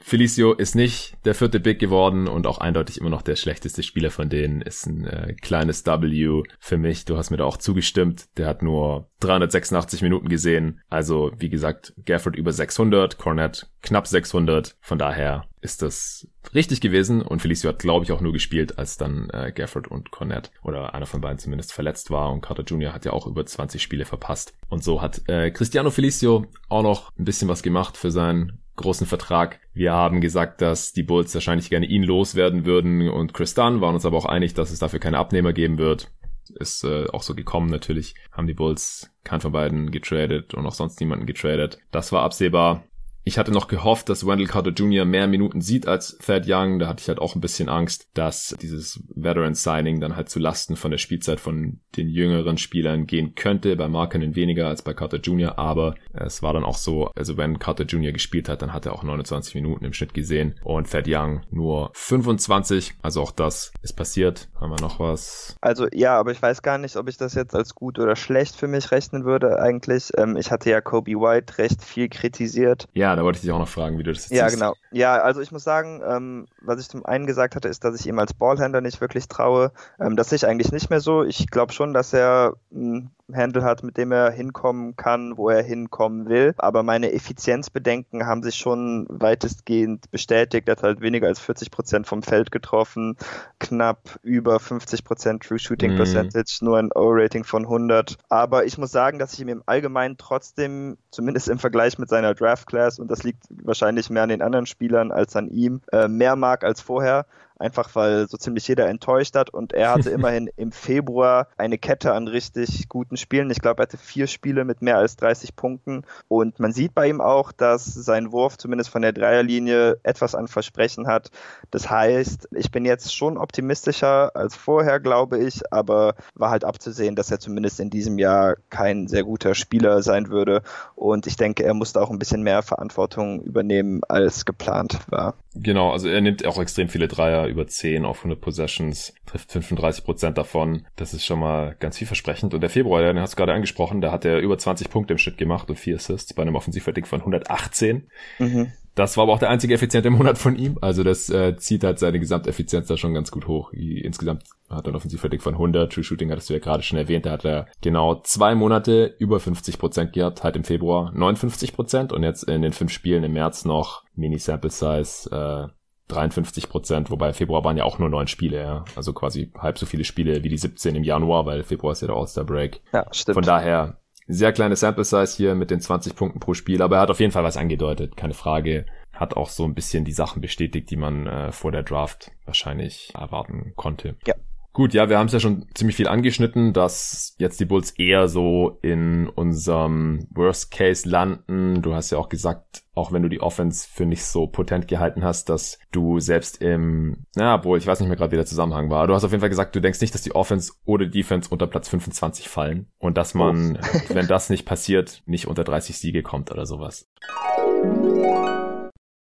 Felicio 0.06 0.52
ist 0.52 0.74
nicht 0.74 1.16
der 1.24 1.34
vierte 1.34 1.60
Big 1.60 1.78
geworden 1.78 2.28
und 2.28 2.46
auch 2.46 2.58
eindeutig 2.58 3.00
immer 3.00 3.08
noch 3.08 3.22
der 3.22 3.36
schlechteste 3.36 3.82
Spieler 3.82 4.10
von 4.10 4.28
denen. 4.28 4.60
Ist 4.60 4.84
ein 4.84 5.06
äh, 5.06 5.32
kleines 5.32 5.86
W 5.86 6.42
für 6.60 6.76
mich. 6.76 7.06
Du 7.06 7.16
hast 7.16 7.30
mir 7.30 7.38
da 7.38 7.44
auch 7.46 7.56
zugestimmt. 7.56 8.26
Der 8.36 8.46
hat 8.46 8.62
nur 8.62 9.08
386 9.20 10.02
Minuten 10.02 10.28
gesehen. 10.28 10.82
Also, 10.90 11.32
wie 11.38 11.48
gesagt, 11.48 11.94
Gafford 12.04 12.36
über 12.36 12.52
600, 12.52 13.16
Cornett 13.16 13.70
knapp 13.80 14.06
600. 14.06 14.76
Von 14.82 14.98
daher 14.98 15.46
ist 15.62 15.80
das 15.80 16.28
richtig 16.54 16.82
gewesen 16.82 17.22
und 17.22 17.40
Felicio 17.40 17.70
hat, 17.70 17.78
glaube 17.78 18.04
ich, 18.04 18.12
auch 18.12 18.20
nur 18.20 18.34
gespielt, 18.34 18.78
als 18.78 18.98
dann 18.98 19.30
äh, 19.30 19.52
Gafford 19.52 19.88
und 19.88 20.10
Cornett 20.10 20.50
oder 20.62 20.94
einer 20.94 21.06
von 21.06 21.22
beiden 21.22 21.38
zumindest 21.38 21.72
verletzt 21.72 22.10
war 22.10 22.30
und 22.30 22.42
Carter 22.42 22.64
Jr. 22.64 22.92
hat 22.92 23.06
ja 23.06 23.14
auch 23.14 23.26
über 23.26 23.46
20 23.46 23.82
Spiele 23.82 24.04
verpasst. 24.04 24.52
Und 24.68 24.84
so 24.84 25.00
hat 25.00 25.22
äh, 25.28 25.50
Cristiano 25.50 25.88
Felicio 25.88 26.44
auch 26.68 26.82
noch 26.82 27.10
ein 27.18 27.24
bisschen 27.24 27.48
was 27.48 27.62
gemacht 27.62 27.96
für 27.96 28.10
seinen 28.10 28.60
großen 28.76 29.06
Vertrag. 29.06 29.60
Wir 29.72 29.92
haben 29.92 30.20
gesagt, 30.20 30.60
dass 30.60 30.92
die 30.92 31.02
Bulls 31.02 31.34
wahrscheinlich 31.34 31.70
gerne 31.70 31.86
ihn 31.86 32.02
loswerden 32.02 32.64
würden 32.64 33.08
und 33.08 33.34
Chris 33.34 33.54
Dunn 33.54 33.80
waren 33.80 33.94
uns 33.94 34.06
aber 34.06 34.16
auch 34.16 34.26
einig, 34.26 34.54
dass 34.54 34.70
es 34.70 34.78
dafür 34.78 35.00
keine 35.00 35.18
Abnehmer 35.18 35.52
geben 35.52 35.78
wird. 35.78 36.10
Ist 36.56 36.84
äh, 36.84 37.06
auch 37.08 37.22
so 37.22 37.34
gekommen 37.34 37.70
natürlich. 37.70 38.14
Haben 38.30 38.46
die 38.46 38.54
Bulls 38.54 39.10
keinen 39.24 39.40
von 39.40 39.52
beiden 39.52 39.90
getradet 39.90 40.54
und 40.54 40.66
auch 40.66 40.74
sonst 40.74 41.00
niemanden 41.00 41.26
getradet. 41.26 41.78
Das 41.90 42.12
war 42.12 42.22
absehbar. 42.22 42.84
Ich 43.26 43.38
hatte 43.38 43.52
noch 43.52 43.68
gehofft, 43.68 44.10
dass 44.10 44.26
Wendell 44.26 44.46
Carter 44.46 44.70
Jr. 44.70 45.06
mehr 45.06 45.26
Minuten 45.26 45.62
sieht 45.62 45.88
als 45.88 46.18
Thad 46.18 46.44
Young. 46.46 46.78
Da 46.78 46.88
hatte 46.88 47.00
ich 47.00 47.08
halt 47.08 47.18
auch 47.18 47.34
ein 47.34 47.40
bisschen 47.40 47.70
Angst, 47.70 48.08
dass 48.12 48.54
dieses 48.60 49.02
Veteran 49.14 49.54
Signing 49.54 49.98
dann 49.98 50.14
halt 50.14 50.28
zu 50.28 50.38
Lasten 50.38 50.76
von 50.76 50.90
der 50.90 50.98
Spielzeit 50.98 51.40
von 51.40 51.80
den 51.96 52.10
jüngeren 52.10 52.58
Spielern 52.58 53.06
gehen 53.06 53.34
könnte. 53.34 53.76
Bei 53.76 53.88
Markinen 53.88 54.36
weniger 54.36 54.68
als 54.68 54.82
bei 54.82 54.92
Carter 54.92 55.16
Jr. 55.16 55.58
Aber 55.58 55.94
es 56.12 56.42
war 56.42 56.52
dann 56.52 56.64
auch 56.64 56.76
so, 56.76 57.06
also 57.16 57.38
wenn 57.38 57.58
Carter 57.58 57.84
Jr. 57.84 58.12
gespielt 58.12 58.50
hat, 58.50 58.60
dann 58.60 58.74
hat 58.74 58.84
er 58.84 58.92
auch 58.92 59.02
29 59.02 59.54
Minuten 59.54 59.86
im 59.86 59.94
Schnitt 59.94 60.12
gesehen 60.12 60.60
und 60.62 60.90
Thad 60.90 61.06
Young 61.08 61.40
nur 61.50 61.92
25. 61.94 62.96
Also 63.00 63.22
auch 63.22 63.32
das 63.32 63.72
ist 63.80 63.94
passiert. 63.94 64.48
Haben 64.60 64.70
wir 64.70 64.80
noch 64.82 65.00
was? 65.00 65.56
Also 65.62 65.86
ja, 65.94 66.18
aber 66.18 66.32
ich 66.32 66.42
weiß 66.42 66.60
gar 66.60 66.76
nicht, 66.76 66.96
ob 66.96 67.08
ich 67.08 67.16
das 67.16 67.32
jetzt 67.34 67.54
als 67.54 67.74
gut 67.74 67.98
oder 67.98 68.16
schlecht 68.16 68.54
für 68.54 68.68
mich 68.68 68.90
rechnen 68.90 69.24
würde 69.24 69.58
eigentlich. 69.60 70.10
Ähm, 70.18 70.36
ich 70.36 70.50
hatte 70.50 70.68
ja 70.68 70.82
Kobe 70.82 71.12
White 71.12 71.56
recht 71.56 71.82
viel 71.82 72.10
kritisiert. 72.10 72.86
Ja, 72.92 73.13
da 73.16 73.24
wollte 73.24 73.36
ich 73.36 73.42
dich 73.42 73.52
auch 73.52 73.58
noch 73.58 73.68
fragen, 73.68 73.98
wie 73.98 74.02
du 74.02 74.12
das 74.12 74.22
jetzt 74.28 74.32
Ja, 74.32 74.48
siehst. 74.48 74.60
genau. 74.60 74.74
Ja, 74.90 75.14
also 75.22 75.40
ich 75.40 75.52
muss 75.52 75.64
sagen, 75.64 76.02
ähm, 76.06 76.46
was 76.60 76.80
ich 76.80 76.88
zum 76.88 77.04
einen 77.04 77.26
gesagt 77.26 77.54
hatte, 77.56 77.68
ist, 77.68 77.84
dass 77.84 77.98
ich 77.98 78.06
ihm 78.06 78.18
als 78.18 78.34
Ballhändler 78.34 78.80
nicht 78.80 79.00
wirklich 79.00 79.28
traue. 79.28 79.72
Ähm, 80.00 80.16
das 80.16 80.30
sehe 80.30 80.36
ich 80.36 80.46
eigentlich 80.46 80.72
nicht 80.72 80.90
mehr 80.90 81.00
so. 81.00 81.22
Ich 81.24 81.48
glaube 81.50 81.72
schon, 81.72 81.92
dass 81.94 82.12
er 82.12 82.54
ein 82.72 83.10
Handle 83.32 83.62
hat, 83.62 83.82
mit 83.82 83.96
dem 83.96 84.12
er 84.12 84.30
hinkommen 84.30 84.96
kann, 84.96 85.36
wo 85.36 85.48
er 85.48 85.62
hinkommen 85.62 86.28
will. 86.28 86.54
Aber 86.58 86.82
meine 86.82 87.12
Effizienzbedenken 87.12 88.26
haben 88.26 88.42
sich 88.42 88.56
schon 88.56 89.06
weitestgehend 89.08 90.10
bestätigt. 90.10 90.68
Er 90.68 90.72
hat 90.72 90.82
halt 90.82 91.00
weniger 91.00 91.28
als 91.28 91.40
40 91.40 91.70
Prozent 91.70 92.06
vom 92.06 92.22
Feld 92.22 92.50
getroffen, 92.50 93.16
knapp 93.58 94.18
über 94.22 94.60
50 94.60 95.04
Prozent 95.04 95.42
True 95.42 95.58
Shooting 95.58 95.92
mhm. 95.92 95.96
Percentage, 95.96 96.58
nur 96.60 96.78
ein 96.78 96.90
O-Rating 96.94 97.44
von 97.44 97.62
100. 97.64 98.18
Aber 98.28 98.66
ich 98.66 98.76
muss 98.78 98.92
sagen, 98.92 99.18
dass 99.18 99.32
ich 99.34 99.40
ihm 99.40 99.48
im 99.48 99.62
Allgemeinen 99.66 100.16
trotzdem, 100.18 100.98
zumindest 101.10 101.48
im 101.48 101.58
Vergleich 101.58 101.98
mit 101.98 102.08
seiner 102.08 102.34
Draft 102.34 102.66
Class, 102.66 102.98
und 102.98 103.10
das 103.10 103.22
liegt 103.22 103.44
wahrscheinlich 103.62 104.10
mehr 104.10 104.24
an 104.24 104.28
den 104.28 104.42
anderen 104.42 104.66
Spielern 104.66 105.12
als 105.12 105.34
an 105.36 105.48
ihm, 105.48 105.80
äh, 105.92 106.08
mehr 106.08 106.36
mag 106.36 106.64
als 106.64 106.80
vorher 106.80 107.26
einfach 107.64 107.94
weil 107.94 108.28
so 108.28 108.36
ziemlich 108.36 108.68
jeder 108.68 108.88
enttäuscht 108.88 109.34
hat 109.34 109.50
und 109.50 109.72
er 109.72 109.92
hatte 109.92 110.10
immerhin 110.10 110.50
im 110.56 110.70
Februar 110.70 111.48
eine 111.56 111.78
Kette 111.78 112.12
an 112.12 112.28
richtig 112.28 112.88
guten 112.88 113.16
Spielen. 113.16 113.50
Ich 113.50 113.60
glaube, 113.60 113.82
er 113.82 113.86
hatte 113.86 113.96
vier 113.96 114.26
Spiele 114.26 114.64
mit 114.64 114.82
mehr 114.82 114.98
als 114.98 115.16
30 115.16 115.56
Punkten 115.56 116.02
und 116.28 116.60
man 116.60 116.72
sieht 116.72 116.94
bei 116.94 117.08
ihm 117.08 117.20
auch, 117.20 117.52
dass 117.52 117.86
sein 117.86 118.32
Wurf 118.32 118.58
zumindest 118.58 118.90
von 118.90 119.02
der 119.02 119.12
Dreierlinie 119.12 119.98
etwas 120.02 120.34
an 120.34 120.48
Versprechen 120.48 121.06
hat. 121.06 121.30
Das 121.70 121.88
heißt, 121.88 122.48
ich 122.52 122.70
bin 122.70 122.84
jetzt 122.84 123.14
schon 123.14 123.38
optimistischer 123.38 124.36
als 124.36 124.54
vorher, 124.54 125.00
glaube 125.00 125.38
ich, 125.38 125.72
aber 125.72 126.14
war 126.34 126.50
halt 126.50 126.64
abzusehen, 126.64 127.16
dass 127.16 127.30
er 127.30 127.40
zumindest 127.40 127.80
in 127.80 127.90
diesem 127.90 128.18
Jahr 128.18 128.56
kein 128.70 129.08
sehr 129.08 129.24
guter 129.24 129.54
Spieler 129.54 130.02
sein 130.02 130.28
würde 130.28 130.62
und 130.94 131.26
ich 131.26 131.36
denke, 131.36 131.64
er 131.64 131.74
musste 131.74 132.00
auch 132.00 132.10
ein 132.10 132.18
bisschen 132.18 132.42
mehr 132.42 132.62
Verantwortung 132.62 133.42
übernehmen, 133.42 134.02
als 134.08 134.44
geplant 134.44 134.98
war. 135.08 135.34
Genau, 135.56 135.92
also 135.92 136.08
er 136.08 136.20
nimmt 136.20 136.44
auch 136.44 136.58
extrem 136.58 136.88
viele 136.88 137.06
Dreier, 137.06 137.46
über 137.46 137.66
10 137.66 138.04
auf 138.04 138.18
100 138.18 138.40
Possessions, 138.40 139.14
trifft 139.24 139.52
35 139.52 140.04
Prozent 140.04 140.36
davon. 140.36 140.84
Das 140.96 141.14
ist 141.14 141.24
schon 141.24 141.38
mal 141.38 141.76
ganz 141.78 141.98
vielversprechend. 141.98 142.54
Und 142.54 142.60
der 142.60 142.70
Februar, 142.70 143.02
den 143.02 143.20
hast 143.20 143.34
du 143.34 143.36
gerade 143.36 143.52
angesprochen, 143.52 144.00
da 144.00 144.10
hat 144.10 144.24
er 144.24 144.38
über 144.38 144.58
20 144.58 144.90
Punkte 144.90 145.14
im 145.14 145.18
Schnitt 145.18 145.38
gemacht 145.38 145.70
und 145.70 145.78
vier 145.78 145.96
Assists 145.96 146.34
bei 146.34 146.42
einem 146.42 146.56
Offensivrating 146.56 147.04
von 147.04 147.20
118. 147.20 148.08
Mhm. 148.40 148.72
Das 148.94 149.16
war 149.16 149.24
aber 149.24 149.32
auch 149.32 149.38
der 149.38 149.50
einzige 149.50 149.74
effiziente 149.74 150.10
Monat 150.10 150.38
von 150.38 150.56
ihm. 150.56 150.78
Also 150.80 151.02
das 151.02 151.28
äh, 151.30 151.56
zieht 151.56 151.84
halt 151.84 151.98
seine 151.98 152.20
Gesamteffizienz 152.20 152.86
da 152.86 152.96
schon 152.96 153.14
ganz 153.14 153.30
gut 153.30 153.48
hoch. 153.48 153.72
Insgesamt 153.72 154.44
hat 154.70 154.86
er 154.86 154.92
ein 154.92 154.96
Offensivrating 154.96 155.40
von 155.40 155.54
100. 155.54 155.92
True 155.92 156.04
Shooting 156.04 156.30
hattest 156.30 156.48
du 156.48 156.54
ja 156.54 156.60
gerade 156.60 156.82
schon 156.82 156.98
erwähnt. 156.98 157.26
Da 157.26 157.32
hat 157.32 157.44
er 157.44 157.66
genau 157.80 158.20
zwei 158.22 158.54
Monate 158.54 159.14
über 159.18 159.40
50 159.40 159.78
Prozent 159.78 160.12
gehabt. 160.12 160.44
Halt 160.44 160.56
im 160.56 160.64
Februar 160.64 161.12
59 161.12 161.74
Prozent 161.74 162.12
und 162.12 162.22
jetzt 162.22 162.44
in 162.44 162.62
den 162.62 162.72
fünf 162.72 162.92
Spielen 162.92 163.24
im 163.24 163.32
März 163.32 163.64
noch 163.64 164.04
Mini-Sample 164.14 164.70
Size 164.70 165.30
äh, 165.30 165.68
53 166.08 166.68
Prozent, 166.68 167.10
wobei 167.10 167.32
Februar 167.32 167.64
waren 167.64 167.78
ja 167.78 167.84
auch 167.84 167.98
nur 167.98 168.10
neun 168.10 168.26
Spiele, 168.26 168.58
ja. 168.58 168.84
Also 168.94 169.14
quasi 169.14 169.50
halb 169.58 169.78
so 169.78 169.86
viele 169.86 170.04
Spiele 170.04 170.44
wie 170.44 170.50
die 170.50 170.58
17 170.58 170.94
im 170.94 171.02
Januar, 171.02 171.46
weil 171.46 171.62
Februar 171.62 171.92
ist 171.92 172.02
ja 172.02 172.08
der 172.08 172.16
All-Star 172.16 172.44
Break. 172.44 172.82
Ja, 172.92 173.06
stimmt. 173.10 173.36
Von 173.36 173.44
daher 173.44 173.96
sehr 174.26 174.52
kleine 174.52 174.76
Sample 174.76 175.04
Size 175.04 175.36
hier 175.36 175.54
mit 175.54 175.70
den 175.70 175.80
20 175.80 176.16
Punkten 176.16 176.40
pro 176.40 176.54
Spiel, 176.54 176.82
aber 176.82 176.96
er 176.96 177.02
hat 177.02 177.10
auf 177.10 177.20
jeden 177.20 177.32
Fall 177.32 177.44
was 177.44 177.56
angedeutet, 177.56 178.16
keine 178.16 178.34
Frage. 178.34 178.86
Hat 179.12 179.36
auch 179.36 179.48
so 179.48 179.64
ein 179.64 179.74
bisschen 179.74 180.04
die 180.04 180.12
Sachen 180.12 180.40
bestätigt, 180.40 180.90
die 180.90 180.96
man 180.96 181.26
äh, 181.26 181.52
vor 181.52 181.70
der 181.70 181.82
Draft 181.82 182.32
wahrscheinlich 182.46 183.12
erwarten 183.14 183.72
konnte. 183.76 184.16
Ja, 184.26 184.34
Gut, 184.74 184.92
ja, 184.92 185.08
wir 185.08 185.18
haben 185.18 185.28
es 185.28 185.32
ja 185.32 185.38
schon 185.38 185.66
ziemlich 185.72 185.94
viel 185.94 186.08
angeschnitten, 186.08 186.72
dass 186.72 187.36
jetzt 187.38 187.60
die 187.60 187.64
Bulls 187.64 187.92
eher 187.92 188.26
so 188.26 188.80
in 188.82 189.28
unserem 189.28 190.26
Worst 190.30 190.72
Case 190.72 191.08
landen. 191.08 191.80
Du 191.80 191.94
hast 191.94 192.10
ja 192.10 192.18
auch 192.18 192.28
gesagt, 192.28 192.82
auch 192.92 193.12
wenn 193.12 193.22
du 193.22 193.28
die 193.28 193.40
Offense 193.40 193.86
für 193.88 194.04
nicht 194.04 194.24
so 194.24 194.48
potent 194.48 194.88
gehalten 194.88 195.22
hast, 195.22 195.48
dass 195.48 195.78
du 195.92 196.18
selbst 196.18 196.60
im, 196.60 197.24
na, 197.36 197.54
obwohl 197.54 197.78
ich 197.78 197.86
weiß 197.86 198.00
nicht 198.00 198.08
mehr 198.08 198.16
gerade, 198.16 198.32
wie 198.32 198.36
der 198.36 198.46
Zusammenhang 198.46 198.90
war. 198.90 199.06
Du 199.06 199.14
hast 199.14 199.22
auf 199.22 199.30
jeden 199.30 199.42
Fall 199.42 199.48
gesagt, 199.48 199.76
du 199.76 199.80
denkst 199.80 200.00
nicht, 200.00 200.12
dass 200.12 200.22
die 200.22 200.34
Offense 200.34 200.72
oder 200.84 201.06
Defense 201.06 201.50
unter 201.50 201.68
Platz 201.68 201.88
25 201.88 202.48
fallen 202.48 202.88
und 202.98 203.16
dass 203.16 203.32
man, 203.32 203.78
oh. 203.80 203.98
wenn 204.08 204.26
das 204.26 204.50
nicht 204.50 204.64
passiert, 204.64 205.22
nicht 205.24 205.46
unter 205.46 205.62
30 205.62 205.96
Siege 205.96 206.24
kommt 206.24 206.50
oder 206.50 206.66
sowas. 206.66 207.08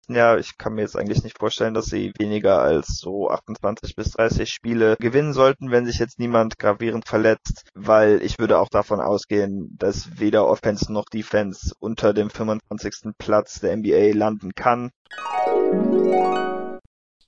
Ja, 0.07 0.37
ich 0.37 0.57
kann 0.57 0.73
mir 0.73 0.81
jetzt 0.81 0.97
eigentlich 0.97 1.23
nicht 1.23 1.37
vorstellen, 1.37 1.73
dass 1.73 1.85
sie 1.85 2.11
weniger 2.17 2.59
als 2.59 2.97
so 2.97 3.29
28 3.29 3.95
bis 3.95 4.11
30 4.11 4.49
Spiele 4.49 4.95
gewinnen 4.99 5.33
sollten, 5.33 5.71
wenn 5.71 5.85
sich 5.85 5.99
jetzt 5.99 6.19
niemand 6.19 6.57
gravierend 6.57 7.07
verletzt, 7.07 7.69
weil 7.75 8.21
ich 8.23 8.39
würde 8.39 8.59
auch 8.59 8.69
davon 8.69 8.99
ausgehen, 8.99 9.75
dass 9.77 10.19
weder 10.19 10.47
Offense 10.47 10.91
noch 10.91 11.05
Defense 11.05 11.73
unter 11.79 12.13
dem 12.13 12.29
25. 12.29 13.13
Platz 13.17 13.59
der 13.59 13.77
NBA 13.77 14.13
landen 14.13 14.53
kann. 14.55 14.91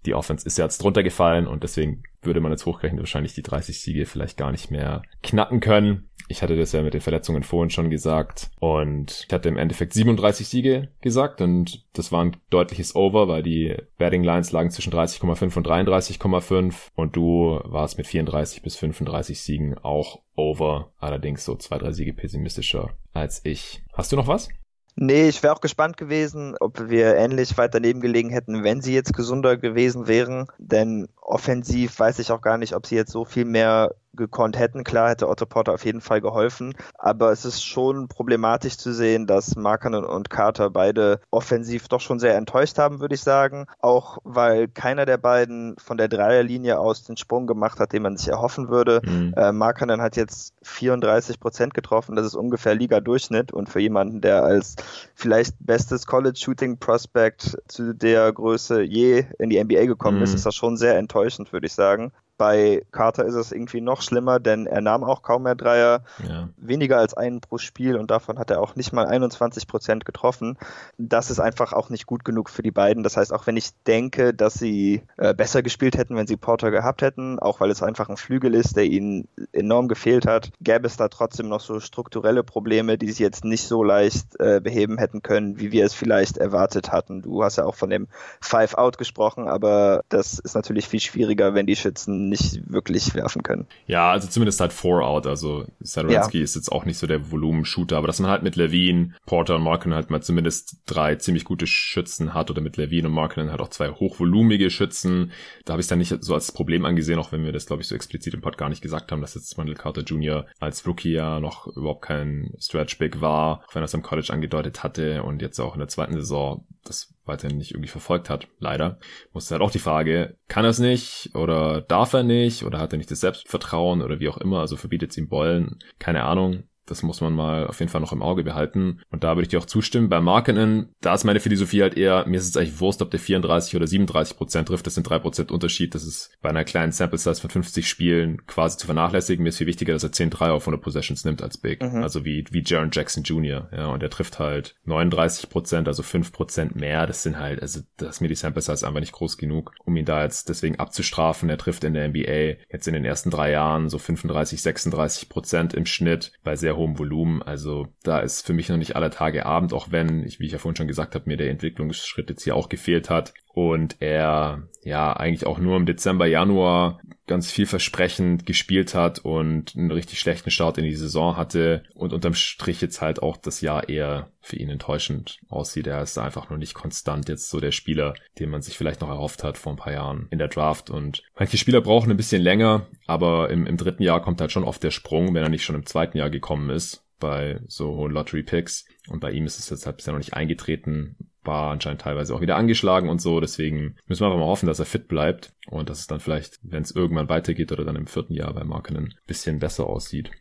Die 0.06 0.16
Offense 0.16 0.46
ist 0.46 0.58
ja 0.58 0.66
jetzt 0.66 0.84
drunter 0.84 1.04
gefallen 1.04 1.48
und 1.48 1.64
deswegen 1.64 2.04
würde 2.22 2.42
man 2.42 2.52
jetzt 2.52 2.66
hochgerechnet 2.66 3.00
wahrscheinlich 3.00 3.34
die 3.34 3.44
30 3.44 3.80
Siege 3.80 4.06
vielleicht 4.06 4.38
gar 4.38 4.52
nicht 4.52 4.70
mehr 4.70 5.02
knacken 5.22 5.62
können. 5.62 6.10
Ich 6.28 6.42
hatte 6.42 6.56
das 6.56 6.72
ja 6.72 6.82
mit 6.82 6.94
den 6.94 7.02
Verletzungen 7.02 7.44
vorhin 7.44 7.70
schon 7.70 7.90
gesagt 7.90 8.50
und 8.60 9.26
ich 9.28 9.34
hatte 9.34 9.50
im 9.50 9.58
Endeffekt 9.58 9.94
37 9.94 10.48
Siege 10.48 10.90
gesagt 11.02 11.42
und 11.42 11.86
das 11.94 12.12
war 12.12 12.24
ein 12.24 12.38
deutliches 12.50 12.96
Over, 12.96 13.28
weil 13.28 13.44
die 13.44 13.76
Betting 13.98 14.24
Lines 14.24 14.52
lagen 14.52 14.72
zwischen 14.72 14.94
30,5 14.94 15.58
und 15.58 15.68
33,5 15.68 16.74
und 16.96 17.16
du 17.16 17.60
warst 17.64 17.98
mit 17.98 18.08
34 18.08 18.62
bis 18.62 18.76
35 18.78 19.42
Siegen 19.42 19.78
auch 19.78 20.22
over, 20.36 20.92
allerdings 21.00 21.46
so 21.46 21.56
zwei, 21.56 21.78
drei 21.78 21.92
Siege 21.92 22.14
pessimistischer 22.14 22.92
als 23.14 23.42
ich. 23.44 23.84
Hast 23.94 24.12
du 24.12 24.16
noch 24.16 24.28
was? 24.28 24.50
Nee, 24.96 25.28
ich 25.28 25.42
wäre 25.42 25.54
auch 25.54 25.62
gespannt 25.62 25.98
gewesen, 25.98 26.56
ob 26.60 26.90
wir 26.90 27.16
ähnlich 27.16 27.58
weit 27.58 27.74
daneben 27.74 28.00
gelegen 28.00 28.30
hätten, 28.30 28.64
wenn 28.64 28.82
sie 28.82 28.94
jetzt 28.94 29.14
gesunder 29.14 29.58
gewesen 29.58 30.08
wären. 30.08 30.46
Denn 30.60 31.08
offensiv 31.20 31.98
weiß 31.98 32.20
ich 32.20 32.32
auch 32.32 32.42
gar 32.42 32.60
nicht, 32.60 32.76
ob 32.76 32.86
sie 32.86 32.96
jetzt 32.96 33.12
so 33.12 33.26
viel 33.26 33.46
mehr 33.46 33.96
gekonnt 34.16 34.58
hätten. 34.58 34.84
Klar 34.84 35.10
hätte 35.10 35.28
Otto 35.28 35.46
Porter 35.46 35.74
auf 35.74 35.86
jeden 35.86 36.02
Fall 36.02 36.22
geholfen, 36.22 36.74
aber 36.98 37.32
es 37.32 37.46
ist 37.46 37.64
schon 37.64 38.08
problematisch 38.08 38.78
zu 38.78 38.94
sehen, 38.94 39.28
dass 39.28 39.56
Markanen 39.56 40.04
und 40.04 40.30
Carter 40.30 40.70
beide 40.70 41.20
offensiv 41.32 41.88
doch 41.88 42.02
schon 42.02 42.20
sehr 42.20 42.36
enttäuscht 42.36 42.78
haben, 42.78 43.00
würde 43.00 43.16
ich 43.16 43.22
sagen. 43.22 43.66
Auch 43.80 44.20
weil 44.24 44.68
keiner 44.68 45.06
der 45.06 45.18
beiden 45.18 45.76
von 45.78 45.98
der 45.98 46.08
Dreierlinie 46.08 46.80
aus 46.80 47.04
den 47.04 47.18
Sprung 47.18 47.48
gemacht 47.48 47.80
hat, 47.80 47.94
den 47.94 48.04
man 48.04 48.18
sich 48.18 48.30
erhoffen 48.30 48.70
würde. 48.70 49.02
Mhm. 49.04 49.34
Äh, 49.36 49.52
Markanen 49.52 50.02
hat 50.02 50.16
jetzt 50.16 50.54
34 50.64 51.40
Prozent 51.40 51.74
getroffen, 51.74 52.16
das 52.16 52.26
ist 52.26 52.36
ungefähr 52.36 52.76
Liga-Durchschnitt 52.76 53.52
und 53.52 53.70
für 53.70 53.80
jemanden, 53.80 54.22
der 54.22 54.44
als 54.44 54.76
vielleicht 55.16 55.56
bestes 55.60 56.06
College-Shooting-Prospect 56.06 57.58
zu 57.68 57.94
der 57.94 58.32
Größe 58.32 58.82
je 58.82 59.26
in 59.40 59.50
die 59.50 59.64
NBA 59.64 59.86
gekommen 59.86 60.18
mhm. 60.18 60.24
ist, 60.24 60.34
ist 60.34 60.46
das 60.46 60.56
schon 60.56 60.78
sehr 60.78 60.98
enttäuschend, 60.98 61.54
würde 61.54 61.68
ich 61.68 61.74
sagen. 61.74 62.12
Bei 62.38 62.84
Carter 62.92 63.26
ist 63.26 63.36
es 63.36 63.52
irgendwie 63.52 63.82
noch 63.82 64.02
schlimmer, 64.02 64.40
denn 64.40 64.66
er 64.66 64.82
nahm 64.82 65.04
auch 65.04 65.22
kaum 65.22 65.44
mehr 65.44 65.56
Dreier, 65.56 66.04
ja. 66.28 66.50
weniger 66.58 66.98
als 66.98 67.14
einen 67.14 67.42
pro 67.42 67.58
Spiel 67.58 67.96
und 67.96 68.10
davon 68.10 68.40
hat 68.40 68.50
er 68.50 68.60
auch 68.60 68.76
nicht 68.76 68.92
mal 68.92 69.06
21 69.06 69.68
Prozent 69.68 70.06
getroffen. 70.06 70.58
Das 70.98 71.30
ist 71.30 71.40
einfach 71.40 71.74
auch 71.74 71.90
nicht 71.90 72.06
gut 72.06 72.26
genug 72.26 72.50
für 72.50 72.64
die 72.64 72.72
beiden. 72.72 73.04
Das 73.04 73.18
heißt, 73.18 73.32
auch 73.34 73.46
wenn 73.46 73.58
ich 73.58 73.70
denke, 73.86 74.34
dass 74.34 74.56
sie 74.56 75.04
äh, 75.18 75.34
besser 75.34 75.62
gespielt 75.62 75.98
hätten, 75.98 76.16
wenn 76.16 76.28
sie 76.28 76.38
Porter 76.38 76.72
gehabt 76.72 77.02
hätten, 77.02 77.40
auch 77.40 77.60
weil 77.60 77.70
es 77.70 77.84
einfach 77.84 78.10
ein 78.10 78.18
Flügel 78.18 78.56
ist, 78.56 78.76
der 78.76 78.86
ihnen 78.86 79.28
enorm 79.52 79.88
gefehlt 79.88 80.26
hat, 80.26 80.52
gäbe 80.62 80.88
es 80.88 80.98
da 80.98 81.10
trotzdem 81.10 81.50
noch 81.50 81.62
so 81.62 81.80
strukturelle 81.80 82.44
Probleme, 82.44 82.98
die 82.98 83.12
sie 83.12 83.24
jetzt 83.24 83.46
nicht 83.46 83.68
so 83.68 83.84
leicht 83.84 84.40
äh, 84.40 84.60
beheben 84.60 84.98
hätten 84.98 85.22
können, 85.22 85.60
wie 85.60 85.72
wir 85.72 85.86
es 85.86 85.94
vielleicht 85.94 86.38
erwartet 86.38 86.92
hatten. 86.92 87.22
Du 87.22 87.44
hast 87.44 87.58
ja 87.58 87.66
auch 87.66 87.76
von 87.76 87.90
dem 87.90 88.08
Five-Out 88.42 88.98
gesprochen, 88.98 89.48
aber 89.48 90.04
das 90.10 90.40
ist 90.40 90.56
natürlich 90.56 90.88
viel 90.88 91.00
schwieriger, 91.00 91.54
wenn 91.54 91.68
die 91.68 91.76
Schützen 91.76 92.23
nicht 92.30 92.72
wirklich 92.72 93.14
werfen 93.16 93.44
können. 93.44 93.68
Ja, 93.88 94.12
also 94.12 94.28
zumindest 94.28 94.60
halt 94.60 94.74
Four 94.74 95.06
Out. 95.06 95.28
Also 95.28 95.66
Sadowski 95.80 96.38
ja. 96.40 96.44
ist 96.44 96.56
jetzt 96.56 96.72
auch 96.72 96.86
nicht 96.86 96.98
so 96.98 97.08
der 97.08 97.32
Volumen-Shooter, 97.32 97.98
aber 97.98 98.08
dass 98.08 98.20
man 98.20 98.32
halt 98.32 98.44
mit 98.44 98.56
Levine, 98.56 99.14
Porter 99.26 99.56
und 99.56 99.64
Markin 99.64 99.94
halt 99.94 100.10
mal 100.10 100.22
zumindest 100.22 100.78
drei 100.86 101.16
ziemlich 101.16 101.46
gute 101.46 101.68
Schützen 101.68 102.34
hat 102.34 102.52
oder 102.52 102.62
mit 102.62 102.78
Levine 102.78 103.08
und 103.08 103.14
Markin 103.14 103.52
halt 103.52 103.62
auch 103.62 103.70
zwei 103.70 103.90
hochvolumige 103.90 104.70
Schützen. 104.70 105.32
Da 105.66 105.74
habe 105.74 105.82
ich 105.82 105.86
es 105.86 105.90
dann 105.90 106.00
nicht 106.00 106.24
so 106.24 106.34
als 106.34 106.52
Problem 106.52 106.86
angesehen, 106.86 107.20
auch 107.20 107.32
wenn 107.32 107.46
wir 107.46 107.52
das, 107.52 107.66
glaube 107.66 107.82
ich, 107.82 107.88
so 107.88 107.96
explizit 107.96 108.34
im 108.34 108.42
Pod 108.42 108.58
gar 108.58 108.70
nicht 108.70 108.82
gesagt 108.82 109.12
haben, 109.12 109.22
dass 109.22 109.36
jetzt 109.36 109.58
Wendell 109.58 109.76
Carter 109.76 110.02
Jr. 110.02 110.46
als 110.60 110.86
Rookie 110.88 111.12
ja 111.14 111.40
noch 111.40 111.68
überhaupt 111.68 112.04
kein 112.04 112.54
Stretch 112.60 112.98
Big 112.98 113.22
war, 113.22 113.64
auch 113.68 113.76
wenn 113.76 113.84
er 113.84 113.86
es 113.86 113.94
im 113.94 114.02
College 114.02 114.32
angedeutet 114.32 114.84
hatte 114.84 115.24
und 115.24 115.42
jetzt 115.42 115.60
auch 115.60 115.74
in 115.74 115.80
der 115.80 115.88
zweiten 115.88 116.14
Saison 116.14 116.66
das 116.84 117.13
weiterhin 117.26 117.58
nicht 117.58 117.72
irgendwie 117.72 117.90
verfolgt 117.90 118.30
hat, 118.30 118.48
leider. 118.60 119.00
Muss 119.34 119.50
halt 119.52 119.62
auch 119.62 119.72
die 119.72 119.80
Frage, 119.80 120.38
kann 120.48 120.66
er 120.66 120.72
es 120.72 120.80
nicht 120.80 121.32
oder 121.36 121.82
darf 121.82 122.14
er 122.14 122.24
nicht 122.24 122.64
oder 122.64 122.80
hat 122.80 122.94
er 122.94 122.98
nicht 122.98 123.12
das 123.12 123.22
Selbstvertrauen 123.22 124.02
oder 124.02 124.20
wie 124.20 124.30
auch 124.30 124.38
immer, 124.38 124.60
also 124.60 124.76
verbietet 124.76 125.12
es 125.12 125.18
ihm 125.18 125.30
Bollen, 125.30 125.80
keine 126.00 126.24
Ahnung. 126.24 126.64
Das 126.86 127.04
muss 127.04 127.22
man 127.22 127.34
mal 127.34 127.68
auf 127.68 127.80
jeden 127.80 127.92
Fall 127.92 128.02
noch 128.02 128.12
im 128.12 128.22
Auge 128.22 128.44
behalten. 128.44 129.02
Und 129.10 129.24
da 129.24 129.36
würde 129.36 129.44
ich 129.44 129.48
dir 129.50 129.60
auch 129.60 129.66
zustimmen. 129.66 130.10
Bei 130.10 130.22
Markenen, 130.22 130.94
da 131.02 131.14
ist 131.14 131.24
meine 131.24 131.40
Philosophie 131.40 131.82
halt 131.82 131.98
eher, 131.98 132.26
mir 132.28 132.38
ist 132.38 132.48
es 132.48 132.58
eigentlich 132.58 132.80
Wurst, 132.80 133.02
ob 133.02 133.12
der 133.12 133.20
34 133.20 133.76
oder 133.76 133.88
37 133.88 134.38
Prozent 134.38 134.68
trifft. 134.68 134.86
Das 134.86 134.96
sind 134.96 135.10
drei 135.10 135.20
Prozent 135.20 135.52
Unterschied. 135.52 135.96
Das 135.96 136.04
ist 136.04 136.38
bei 136.42 136.50
einer 136.50 136.64
kleinen 136.64 136.92
Sample 136.92 137.18
Size 137.18 137.40
von 137.40 137.50
50 137.50 137.88
Spielen 137.88 138.46
quasi 138.48 138.78
zu 138.78 138.86
vernachlässigen. 138.86 139.44
Mir 139.44 139.50
ist 139.50 139.58
viel 139.58 139.68
wichtiger, 139.68 139.94
dass 139.94 140.04
er 140.04 140.12
10 140.12 140.30
3 140.30 140.52
auf 140.52 140.64
100 140.64 140.82
Possessions 140.82 141.26
nimmt 141.26 141.42
als 141.42 141.58
Big. 141.58 141.82
Mhm. 141.82 142.04
Also 142.04 142.26
wie, 142.26 142.46
wie 142.52 142.64
Jaron 142.66 142.90
Jackson 142.92 143.24
Jr. 143.24 143.70
Ja, 143.76 143.88
und 143.88 144.04
er 144.04 144.10
trifft 144.10 144.40
halt 144.40 144.76
39 144.86 145.50
Prozent, 145.50 145.88
also 145.88 146.04
5 146.04 146.32
Prozent 146.32 146.76
mehr. 146.76 147.08
Das 147.08 147.24
sind 147.24 147.40
halt, 147.40 147.62
also 147.62 147.82
das 147.98 148.16
ist 148.16 148.22
mir 148.22 148.28
die 148.28 148.36
Sample 148.36 148.62
Size 148.62 148.86
einfach 148.86 149.00
nicht 149.00 149.14
groß 149.14 149.38
genug, 149.38 149.74
um 149.86 149.96
ihn 149.96 150.06
da 150.06 150.24
jetzt 150.24 150.50
deswegen 150.50 150.80
abzustrafen. 150.80 151.50
Er 151.50 151.58
trifft 151.58 151.84
in 151.84 151.94
der 151.94 152.08
NBA 152.10 152.60
jetzt 152.72 152.88
in 152.88 152.94
den 152.94 153.06
ersten 153.06 153.30
drei 153.30 153.52
Jahren 153.52 153.90
so 153.90 153.98
35, 153.98 154.62
36 154.62 155.30
Prozent 155.30 155.74
im 155.74 155.86
Schnitt 155.86 156.34
bei 156.44 156.56
sehr 156.56 156.73
sehr 156.74 156.78
hohem 156.78 156.98
Volumen. 156.98 157.42
Also 157.42 157.88
da 158.04 158.20
ist 158.20 158.46
für 158.46 158.54
mich 158.54 158.70
noch 158.70 158.78
nicht 158.78 158.96
aller 158.96 159.12
Tage 159.12 159.46
Abend, 159.46 159.74
auch 159.74 159.92
wenn, 159.92 160.24
ich, 160.24 160.40
wie 160.40 160.46
ich 160.46 160.52
ja 160.52 160.58
vorhin 160.58 160.76
schon 160.76 160.88
gesagt 160.88 161.16
habe, 161.16 161.26
mir 161.28 161.38
der 161.38 161.50
Entwicklungsschritt 161.50 162.30
jetzt 162.30 162.44
hier 162.44 162.56
auch 162.56 162.70
gefehlt 162.70 163.10
hat 163.10 163.34
und 163.54 163.98
er 164.00 164.68
ja 164.84 165.14
eigentlich 165.14 165.46
auch 165.46 165.60
nur 165.60 165.78
im 165.78 165.86
Dezember, 165.86 166.26
Januar 166.26 167.00
ganz 167.26 167.50
vielversprechend 167.52 168.46
gespielt 168.46 168.96
hat 168.96 169.20
und 169.20 169.76
einen 169.78 169.92
richtig 169.92 170.20
schlechten 170.20 170.52
Start 170.52 170.78
in 170.78 170.84
die 170.84 170.96
Saison 170.96 171.38
hatte 171.38 171.84
und 171.94 172.12
unterm 172.12 172.34
Strich 172.34 172.82
jetzt 172.82 173.00
halt 173.00 173.22
auch 173.22 173.38
das 173.38 173.62
Jahr 173.62 173.88
eher 173.88 174.32
für 174.42 174.58
ihn 174.58 174.70
enttäuschend 174.70 175.40
aussieht. 175.48 175.88
Er 175.88 176.02
ist 176.02 176.18
einfach 176.18 176.50
nur 176.50 176.60
nicht 176.60 176.74
konstant 176.74 177.30
jetzt 177.30 177.50
so 177.50 177.62
der 177.62 177.72
Spieler, 177.72 178.14
den 178.40 178.50
man 178.50 178.62
sich 178.62 178.78
vielleicht 178.78 179.00
noch 179.00 179.10
erhofft 179.10 179.44
hat 179.44 179.58
vor 179.58 179.72
ein 179.72 179.78
paar 179.78 179.94
Jahren 179.94 180.28
in 180.32 180.40
der 180.40 180.50
Draft. 180.50 180.90
Und 180.90 181.24
manche 181.38 181.58
Spieler 181.58 181.80
brauchen 181.80 182.12
ein 182.12 182.18
bisschen 182.18 182.42
länger, 182.42 182.88
aber 183.08 183.50
im, 183.52 183.68
im 183.68 183.78
dritten 183.78 184.04
Jahr 184.04 184.22
kommt 184.22 184.42
halt 184.42 184.52
schon 184.52 184.66
oft 184.66 184.84
der 184.84 184.92
Sprung, 184.92 185.34
wenn 185.34 185.44
er 185.44 185.50
nicht 185.50 185.64
schon 185.64 185.76
im 185.76 185.86
zweiten 185.86 186.18
Jahr 186.18 186.30
gekommen 186.30 186.70
ist 186.70 187.06
bei 187.20 187.62
so 187.68 187.96
hohen 187.96 188.12
Lottery 188.12 188.44
Picks 188.44 188.86
und 189.08 189.22
bei 189.22 189.32
ihm 189.32 189.46
ist 189.46 189.58
es 189.58 189.70
jetzt 189.70 189.86
halt 189.86 189.96
bisher 189.96 190.12
noch 190.12 190.20
nicht 190.20 190.34
eingetreten, 190.34 191.16
war 191.46 191.72
anscheinend 191.72 192.02
teilweise 192.02 192.34
auch 192.34 192.42
wieder 192.42 192.56
angeschlagen 192.56 193.10
und 193.10 193.22
so. 193.22 193.40
Deswegen 193.40 193.96
müssen 194.08 194.22
wir 194.22 194.28
einfach 194.28 194.40
mal 194.40 194.48
hoffen, 194.48 194.68
dass 194.68 194.80
er 194.80 194.86
fit 194.86 195.08
bleibt 195.08 195.54
und 195.68 195.90
dass 195.90 196.00
es 196.00 196.08
dann 196.08 196.20
vielleicht, 196.20 196.60
wenn 196.64 196.84
es 196.84 196.96
irgendwann 196.96 197.30
weitergeht 197.30 197.72
oder 197.72 197.86
dann 197.86 197.96
im 197.96 198.08
vierten 198.08 198.34
Jahr 198.34 198.54
bei 198.54 198.64
Markenen 198.64 199.06
ein 199.06 199.28
bisschen 199.28 199.60
besser 199.60 199.88
aussieht. 199.88 200.32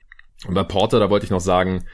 Und 0.46 0.54
bei 0.54 0.64
Porter, 0.64 0.98
da 0.98 1.10
wollte 1.10 1.24
ich 1.24 1.30
noch 1.30 1.40
sagen, 1.40 1.84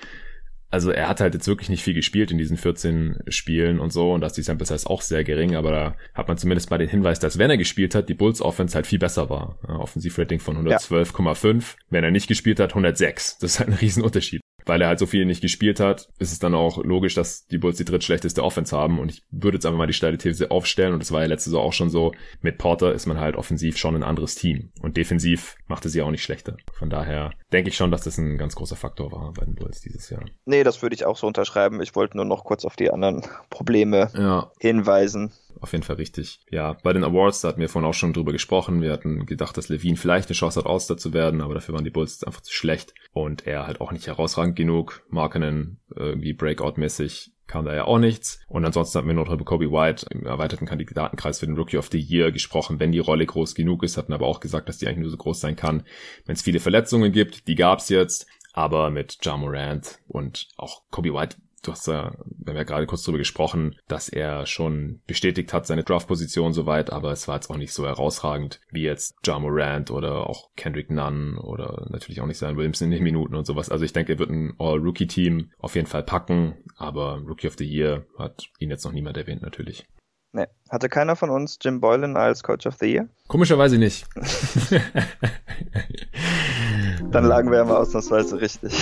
also 0.71 0.91
er 0.91 1.09
hat 1.09 1.21
halt 1.21 1.35
jetzt 1.35 1.49
wirklich 1.49 1.71
nicht 1.71 1.83
viel 1.83 1.95
gespielt 1.95 2.31
in 2.31 2.39
diesen 2.39 2.59
14 2.59 3.23
Spielen 3.29 3.81
und 3.81 3.91
so 3.91 4.13
und 4.13 4.21
dass 4.21 4.35
die 4.35 4.43
Sample 4.43 4.67
Size 4.67 4.89
auch 4.89 5.01
sehr 5.01 5.25
gering, 5.25 5.57
aber 5.57 5.71
da 5.71 5.97
hat 6.13 6.29
man 6.29 6.37
zumindest 6.37 6.71
mal 6.71 6.77
den 6.77 6.91
Hinweis, 6.91 7.21
dass 7.21 7.39
wenn 7.39 7.51
er 7.51 7.57
gespielt 7.57 7.95
hat, 7.95 8.09
die 8.09 8.15
Bulls 8.15 8.43
Offense 8.43 8.75
halt 8.75 8.87
viel 8.87 8.99
besser 8.99 9.31
war. 9.31 9.59
Offensivrating 9.67 10.41
von 10.41 10.67
112,5. 10.67 11.55
Ja. 11.55 11.63
Wenn 11.89 12.05
er 12.05 12.11
nicht 12.11 12.29
gespielt 12.29 12.61
hat, 12.61 12.71
106. 12.71 13.39
Das 13.39 13.53
ist 13.53 13.61
halt 13.61 13.71
ein 13.71 13.75
Riesenunterschied 13.81 14.43
weil 14.69 14.83
er 14.83 14.89
halt 14.89 14.99
so 14.99 15.07
viel 15.07 15.25
nicht 15.25 15.41
gespielt 15.41 15.81
hat, 15.81 16.09
ist 16.19 16.33
es 16.33 16.39
dann 16.39 16.55
auch 16.55 16.85
logisch, 16.85 17.15
dass 17.15 17.47
die 17.47 17.59
Bulls 17.59 17.79
die 17.79 17.85
drittschlechteste 17.85 18.45
Offense 18.45 18.77
haben. 18.77 18.99
Und 18.99 19.11
ich 19.11 19.23
würde 19.31 19.57
jetzt 19.57 19.67
einfach 19.67 19.79
mal 19.79 19.87
die 19.87 19.93
steile 19.93 20.19
These 20.19 20.51
aufstellen, 20.51 20.93
und 20.93 21.01
das 21.01 21.11
war 21.11 21.23
ja 21.23 21.27
letzte 21.27 21.51
Saison 21.51 21.65
auch 21.65 21.73
schon 21.73 21.91
so, 21.91 22.13
mit 22.41 22.59
Porter 22.59 22.93
ist 22.93 23.07
man 23.07 23.19
halt 23.19 23.37
offensiv 23.37 23.79
schon 23.79 23.97
ein 23.97 24.03
anderes 24.03 24.35
Team. 24.35 24.71
Und 24.83 24.97
defensiv 24.97 25.57
macht 25.67 25.85
es 25.87 25.93
sie 25.93 26.03
auch 26.03 26.11
nicht 26.11 26.23
schlechter. 26.23 26.57
Von 26.73 26.91
daher 26.91 27.33
denke 27.53 27.71
ich 27.71 27.77
schon, 27.77 27.91
dass 27.91 28.03
das 28.03 28.19
ein 28.19 28.39
ganz 28.39 28.55
großer 28.55 28.77
Faktor 28.77 29.11
war 29.11 29.33
bei 29.33 29.45
den 29.45 29.55
Bulls 29.55 29.81
dieses 29.81 30.11
Jahr. 30.11 30.25
Nee, 30.45 30.65
das 30.65 30.83
würde 30.83 30.95
ich 30.95 31.07
auch 31.07 31.17
so 31.17 31.27
unterschreiben. 31.27 31.81
Ich 31.81 31.97
wollte 31.97 32.17
nur 32.17 32.27
noch 32.27 32.45
kurz 32.45 32.65
auf 32.65 32.77
die 32.77 32.91
anderen 32.91 33.23
Probleme 33.51 34.11
ja. 34.15 34.51
hinweisen 34.61 35.33
auf 35.61 35.73
jeden 35.73 35.85
Fall 35.85 35.97
richtig. 35.97 36.41
Ja, 36.51 36.77
bei 36.83 36.93
den 36.93 37.05
Awards, 37.05 37.41
da 37.41 37.49
hatten 37.49 37.61
wir 37.61 37.69
vorhin 37.69 37.89
auch 37.89 37.95
schon 37.95 38.13
drüber 38.13 38.33
gesprochen. 38.33 38.81
Wir 38.81 38.93
hatten 38.93 39.27
gedacht, 39.27 39.57
dass 39.57 39.69
Levine 39.69 39.97
vielleicht 39.97 40.29
eine 40.29 40.35
Chance 40.35 40.61
hat, 40.61 40.67
Auster 40.67 40.97
zu 40.97 41.13
werden, 41.13 41.41
aber 41.41 41.55
dafür 41.55 41.75
waren 41.75 41.85
die 41.85 41.91
Bulls 41.91 42.23
einfach 42.25 42.41
zu 42.41 42.53
schlecht 42.53 42.95
und 43.13 43.47
er 43.47 43.67
halt 43.67 43.81
auch 43.81 43.93
nicht 43.93 44.07
herausragend 44.07 44.57
genug. 44.57 45.03
Markenen 45.09 45.81
irgendwie 45.95 46.33
Breakout-mäßig 46.33 47.33
kam 47.47 47.65
da 47.65 47.75
ja 47.75 47.85
auch 47.85 47.99
nichts. 47.99 48.41
Und 48.47 48.65
ansonsten 48.65 48.99
hatten 48.99 49.09
wir 49.09 49.15
noch 49.15 49.33
über 49.33 49.45
Kobe 49.45 49.73
White 49.73 50.07
im 50.11 50.27
erweiterten 50.27 50.67
Kandidatenkreis 50.67 51.41
für 51.41 51.47
den 51.47 51.57
Rookie 51.57 51.79
of 51.79 51.89
the 51.91 51.99
Year 51.99 52.31
gesprochen, 52.31 52.79
wenn 52.79 52.93
die 52.93 52.99
Rolle 52.99 53.27
groß 53.27 53.55
genug 53.55 53.83
ist, 53.83 53.97
hatten 53.97 54.13
aber 54.13 54.27
auch 54.27 54.41
gesagt, 54.41 54.69
dass 54.69 54.79
die 54.79 54.87
eigentlich 54.87 55.01
nur 55.01 55.11
so 55.11 55.17
groß 55.17 55.41
sein 55.41 55.57
kann, 55.57 55.85
wenn 56.27 56.35
es 56.35 56.43
viele 56.43 56.61
Verletzungen 56.61 57.11
gibt. 57.11 57.49
Die 57.49 57.55
gab's 57.55 57.89
jetzt. 57.89 58.27
Aber 58.55 58.91
mit 58.91 59.19
Ja 59.23 59.37
Morant 59.37 60.01
und 60.09 60.49
auch 60.57 60.83
Kobe 60.91 61.15
White 61.15 61.37
du 61.63 61.73
hast 61.73 61.87
ja, 61.87 62.13
wir 62.25 62.53
haben 62.53 62.57
ja 62.57 62.65
gerade 62.65 62.87
kurz 62.87 63.03
darüber 63.03 63.19
gesprochen, 63.19 63.77
dass 63.89 64.09
er 64.09 64.47
schon 64.47 65.01
bestätigt 65.07 65.53
hat, 65.53 65.67
seine 65.67 65.85
Draft-Position 65.85 66.53
soweit, 66.53 66.93
aber 66.93 67.13
es 67.13 67.29
war 67.29 67.37
jetzt 67.37 67.51
auch 67.51 67.57
nicht 67.57 67.73
so 67.73 67.87
herausragend 67.87 68.61
wie 68.71 68.83
jetzt 68.83 69.17
Ja 69.25 69.39
Morant 69.39 69.91
oder 69.91 70.29
auch 70.29 70.51
Kendrick 70.57 70.91
Nunn 70.91 71.39
oder 71.39 71.87
natürlich 71.91 72.21
auch 72.21 72.27
nicht 72.27 72.39
sein 72.39 72.57
Williams 72.57 72.81
in 72.81 72.91
den 72.91 73.03
Minuten 73.03 73.35
und 73.35 73.47
sowas. 73.47 73.71
Also 73.71 73.85
ich 73.85 73.93
denke, 73.93 74.15
er 74.15 74.19
wird 74.19 74.31
ein 74.31 74.55
All-Rookie-Team 74.59 75.53
auf 75.59 75.75
jeden 75.75 75.87
Fall 75.87 76.03
packen, 76.03 76.57
aber 76.77 77.21
Rookie 77.27 77.49
of 77.49 77.57
the 77.59 77.67
Year 77.67 78.07
hat 78.19 78.49
ihn 78.59 78.71
jetzt 78.71 78.85
noch 78.85 78.93
niemand 78.93 79.17
erwähnt 79.17 79.43
natürlich. 79.43 79.87
Nee. 80.33 80.47
Hatte 80.69 80.91
keiner 80.91 81.17
von 81.17 81.31
uns 81.31 81.59
Jim 81.61 81.81
Boylan 81.81 82.17
als 82.17 82.43
Coach 82.43 82.67
of 82.67 82.75
the 82.75 82.87
Year? 82.87 83.09
Komischerweise 83.29 83.79
nicht. 83.79 84.07
Dann 87.11 87.25
lagen 87.25 87.51
wir 87.51 87.59
ja 87.59 87.65
mal 87.65 87.77
ausnahmsweise 87.77 88.41
richtig. 88.41 88.75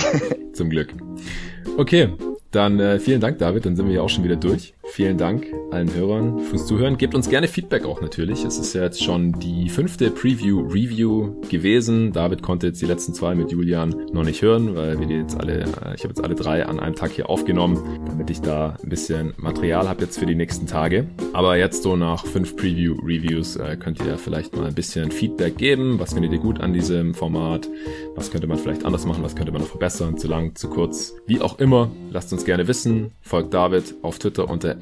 Zum 0.53 0.69
Glück. 0.69 0.93
Okay, 1.77 2.13
dann 2.51 2.79
äh, 2.79 2.99
vielen 2.99 3.21
Dank, 3.21 3.37
David. 3.39 3.65
Dann 3.65 3.75
sind 3.75 3.87
wir 3.87 3.95
ja 3.95 4.01
auch 4.01 4.09
schon 4.09 4.23
wieder 4.23 4.35
durch. 4.35 4.73
Vielen 4.89 5.17
Dank 5.17 5.45
allen 5.71 5.93
Hörern 5.93 6.39
fürs 6.39 6.65
Zuhören. 6.65 6.97
Gebt 6.97 7.13
uns 7.13 7.29
gerne 7.29 7.47
Feedback 7.47 7.85
auch 7.85 8.01
natürlich. 8.01 8.45
Es 8.45 8.57
ist 8.57 8.73
ja 8.73 8.83
jetzt 8.83 9.03
schon 9.03 9.33
die 9.33 9.69
fünfte 9.69 10.09
Preview-Review 10.09 11.41
gewesen. 11.49 12.13
David 12.13 12.41
konnte 12.41 12.67
jetzt 12.67 12.81
die 12.81 12.85
letzten 12.85 13.13
zwei 13.13 13.35
mit 13.35 13.51
Julian 13.51 13.93
noch 14.13 14.23
nicht 14.23 14.41
hören, 14.41 14.75
weil 14.75 14.99
wir 14.99 15.07
die 15.07 15.15
jetzt 15.15 15.37
alle, 15.37 15.63
äh, 15.63 15.95
ich 15.95 16.03
habe 16.03 16.09
jetzt 16.09 16.23
alle 16.23 16.35
drei 16.35 16.65
an 16.65 16.79
einem 16.79 16.95
Tag 16.95 17.11
hier 17.11 17.29
aufgenommen, 17.29 17.99
damit 18.07 18.29
ich 18.29 18.39
da 18.39 18.77
ein 18.81 18.89
bisschen 18.89 19.33
Material 19.37 19.89
habe 19.89 20.03
jetzt 20.03 20.17
für 20.17 20.25
die 20.25 20.35
nächsten 20.35 20.67
Tage. 20.67 21.07
Aber 21.33 21.57
jetzt 21.57 21.83
so 21.83 21.97
nach 21.97 22.25
fünf 22.25 22.55
Preview-Reviews 22.55 23.57
äh, 23.57 23.75
könnt 23.75 23.99
ihr 24.05 24.17
vielleicht 24.17 24.55
mal 24.55 24.65
ein 24.65 24.73
bisschen 24.73 25.11
Feedback 25.11 25.57
geben. 25.57 25.99
Was 25.99 26.13
findet 26.13 26.31
ihr 26.31 26.39
gut 26.39 26.61
an 26.61 26.73
diesem 26.73 27.13
Format? 27.13 27.69
Was 28.15 28.31
könnte 28.31 28.47
man 28.47 28.57
vielleicht 28.57 28.85
anders 28.85 29.05
machen? 29.05 29.23
Was 29.23 29.35
könnte 29.35 29.51
man 29.51 29.61
noch 29.61 29.69
verbessern? 29.69 30.17
Zu 30.17 30.27
lang, 30.27 30.55
zu 30.55 30.69
kurz? 30.69 31.13
Wie 31.25 31.41
auch 31.41 31.59
immer. 31.59 31.91
Lasst 32.11 32.31
uns 32.31 32.36
gerne 32.45 32.67
wissen. 32.67 33.11
Folgt 33.21 33.53
David 33.53 33.95
auf 34.01 34.19
Twitter 34.19 34.49
unter 34.49 34.75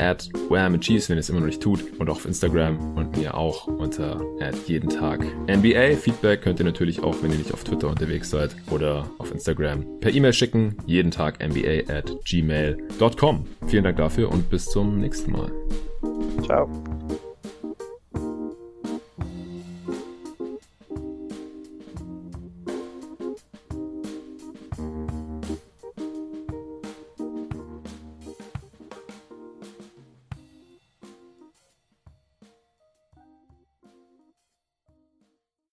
Cheese, 0.80 1.10
wenn 1.10 1.18
ihr 1.18 1.22
es 1.22 1.30
immer 1.30 1.40
noch 1.40 1.48
nicht 1.48 1.62
tut. 1.62 1.84
Und 2.00 2.10
auch 2.10 2.16
auf 2.16 2.26
Instagram 2.26 2.96
und 2.96 3.18
mir 3.18 3.36
auch 3.36 3.68
unter 3.68 4.22
jeden 4.68 4.90
Tag 4.90 5.24
NBA. 5.48 5.98
Feedback 5.98 6.42
könnt 6.42 6.60
ihr 6.60 6.66
natürlich 6.66 7.04
auch, 7.04 7.16
wenn 7.22 7.32
ihr 7.32 7.38
nicht 7.38 7.54
auf 7.54 7.64
Twitter 7.64 7.90
unterwegs 7.90 8.30
seid 8.30 8.56
oder 8.72 9.10
auf 9.18 9.32
Instagram 9.32 9.86
per 10.00 10.14
E-Mail 10.14 10.34
schicken. 10.34 10.78
Jeden 10.86 11.12
Tag 11.12 11.46
NBA 11.46 11.92
at 11.92 12.12
gmail.com. 12.26 13.46
Vielen 13.68 13.84
Dank 13.84 13.98
dafür 13.98 14.32
und 14.32 14.50
bis 14.50 14.66
zum 14.66 15.00
nächsten 15.00 15.32
Mal. 15.32 15.52
Ciao. 16.44 16.70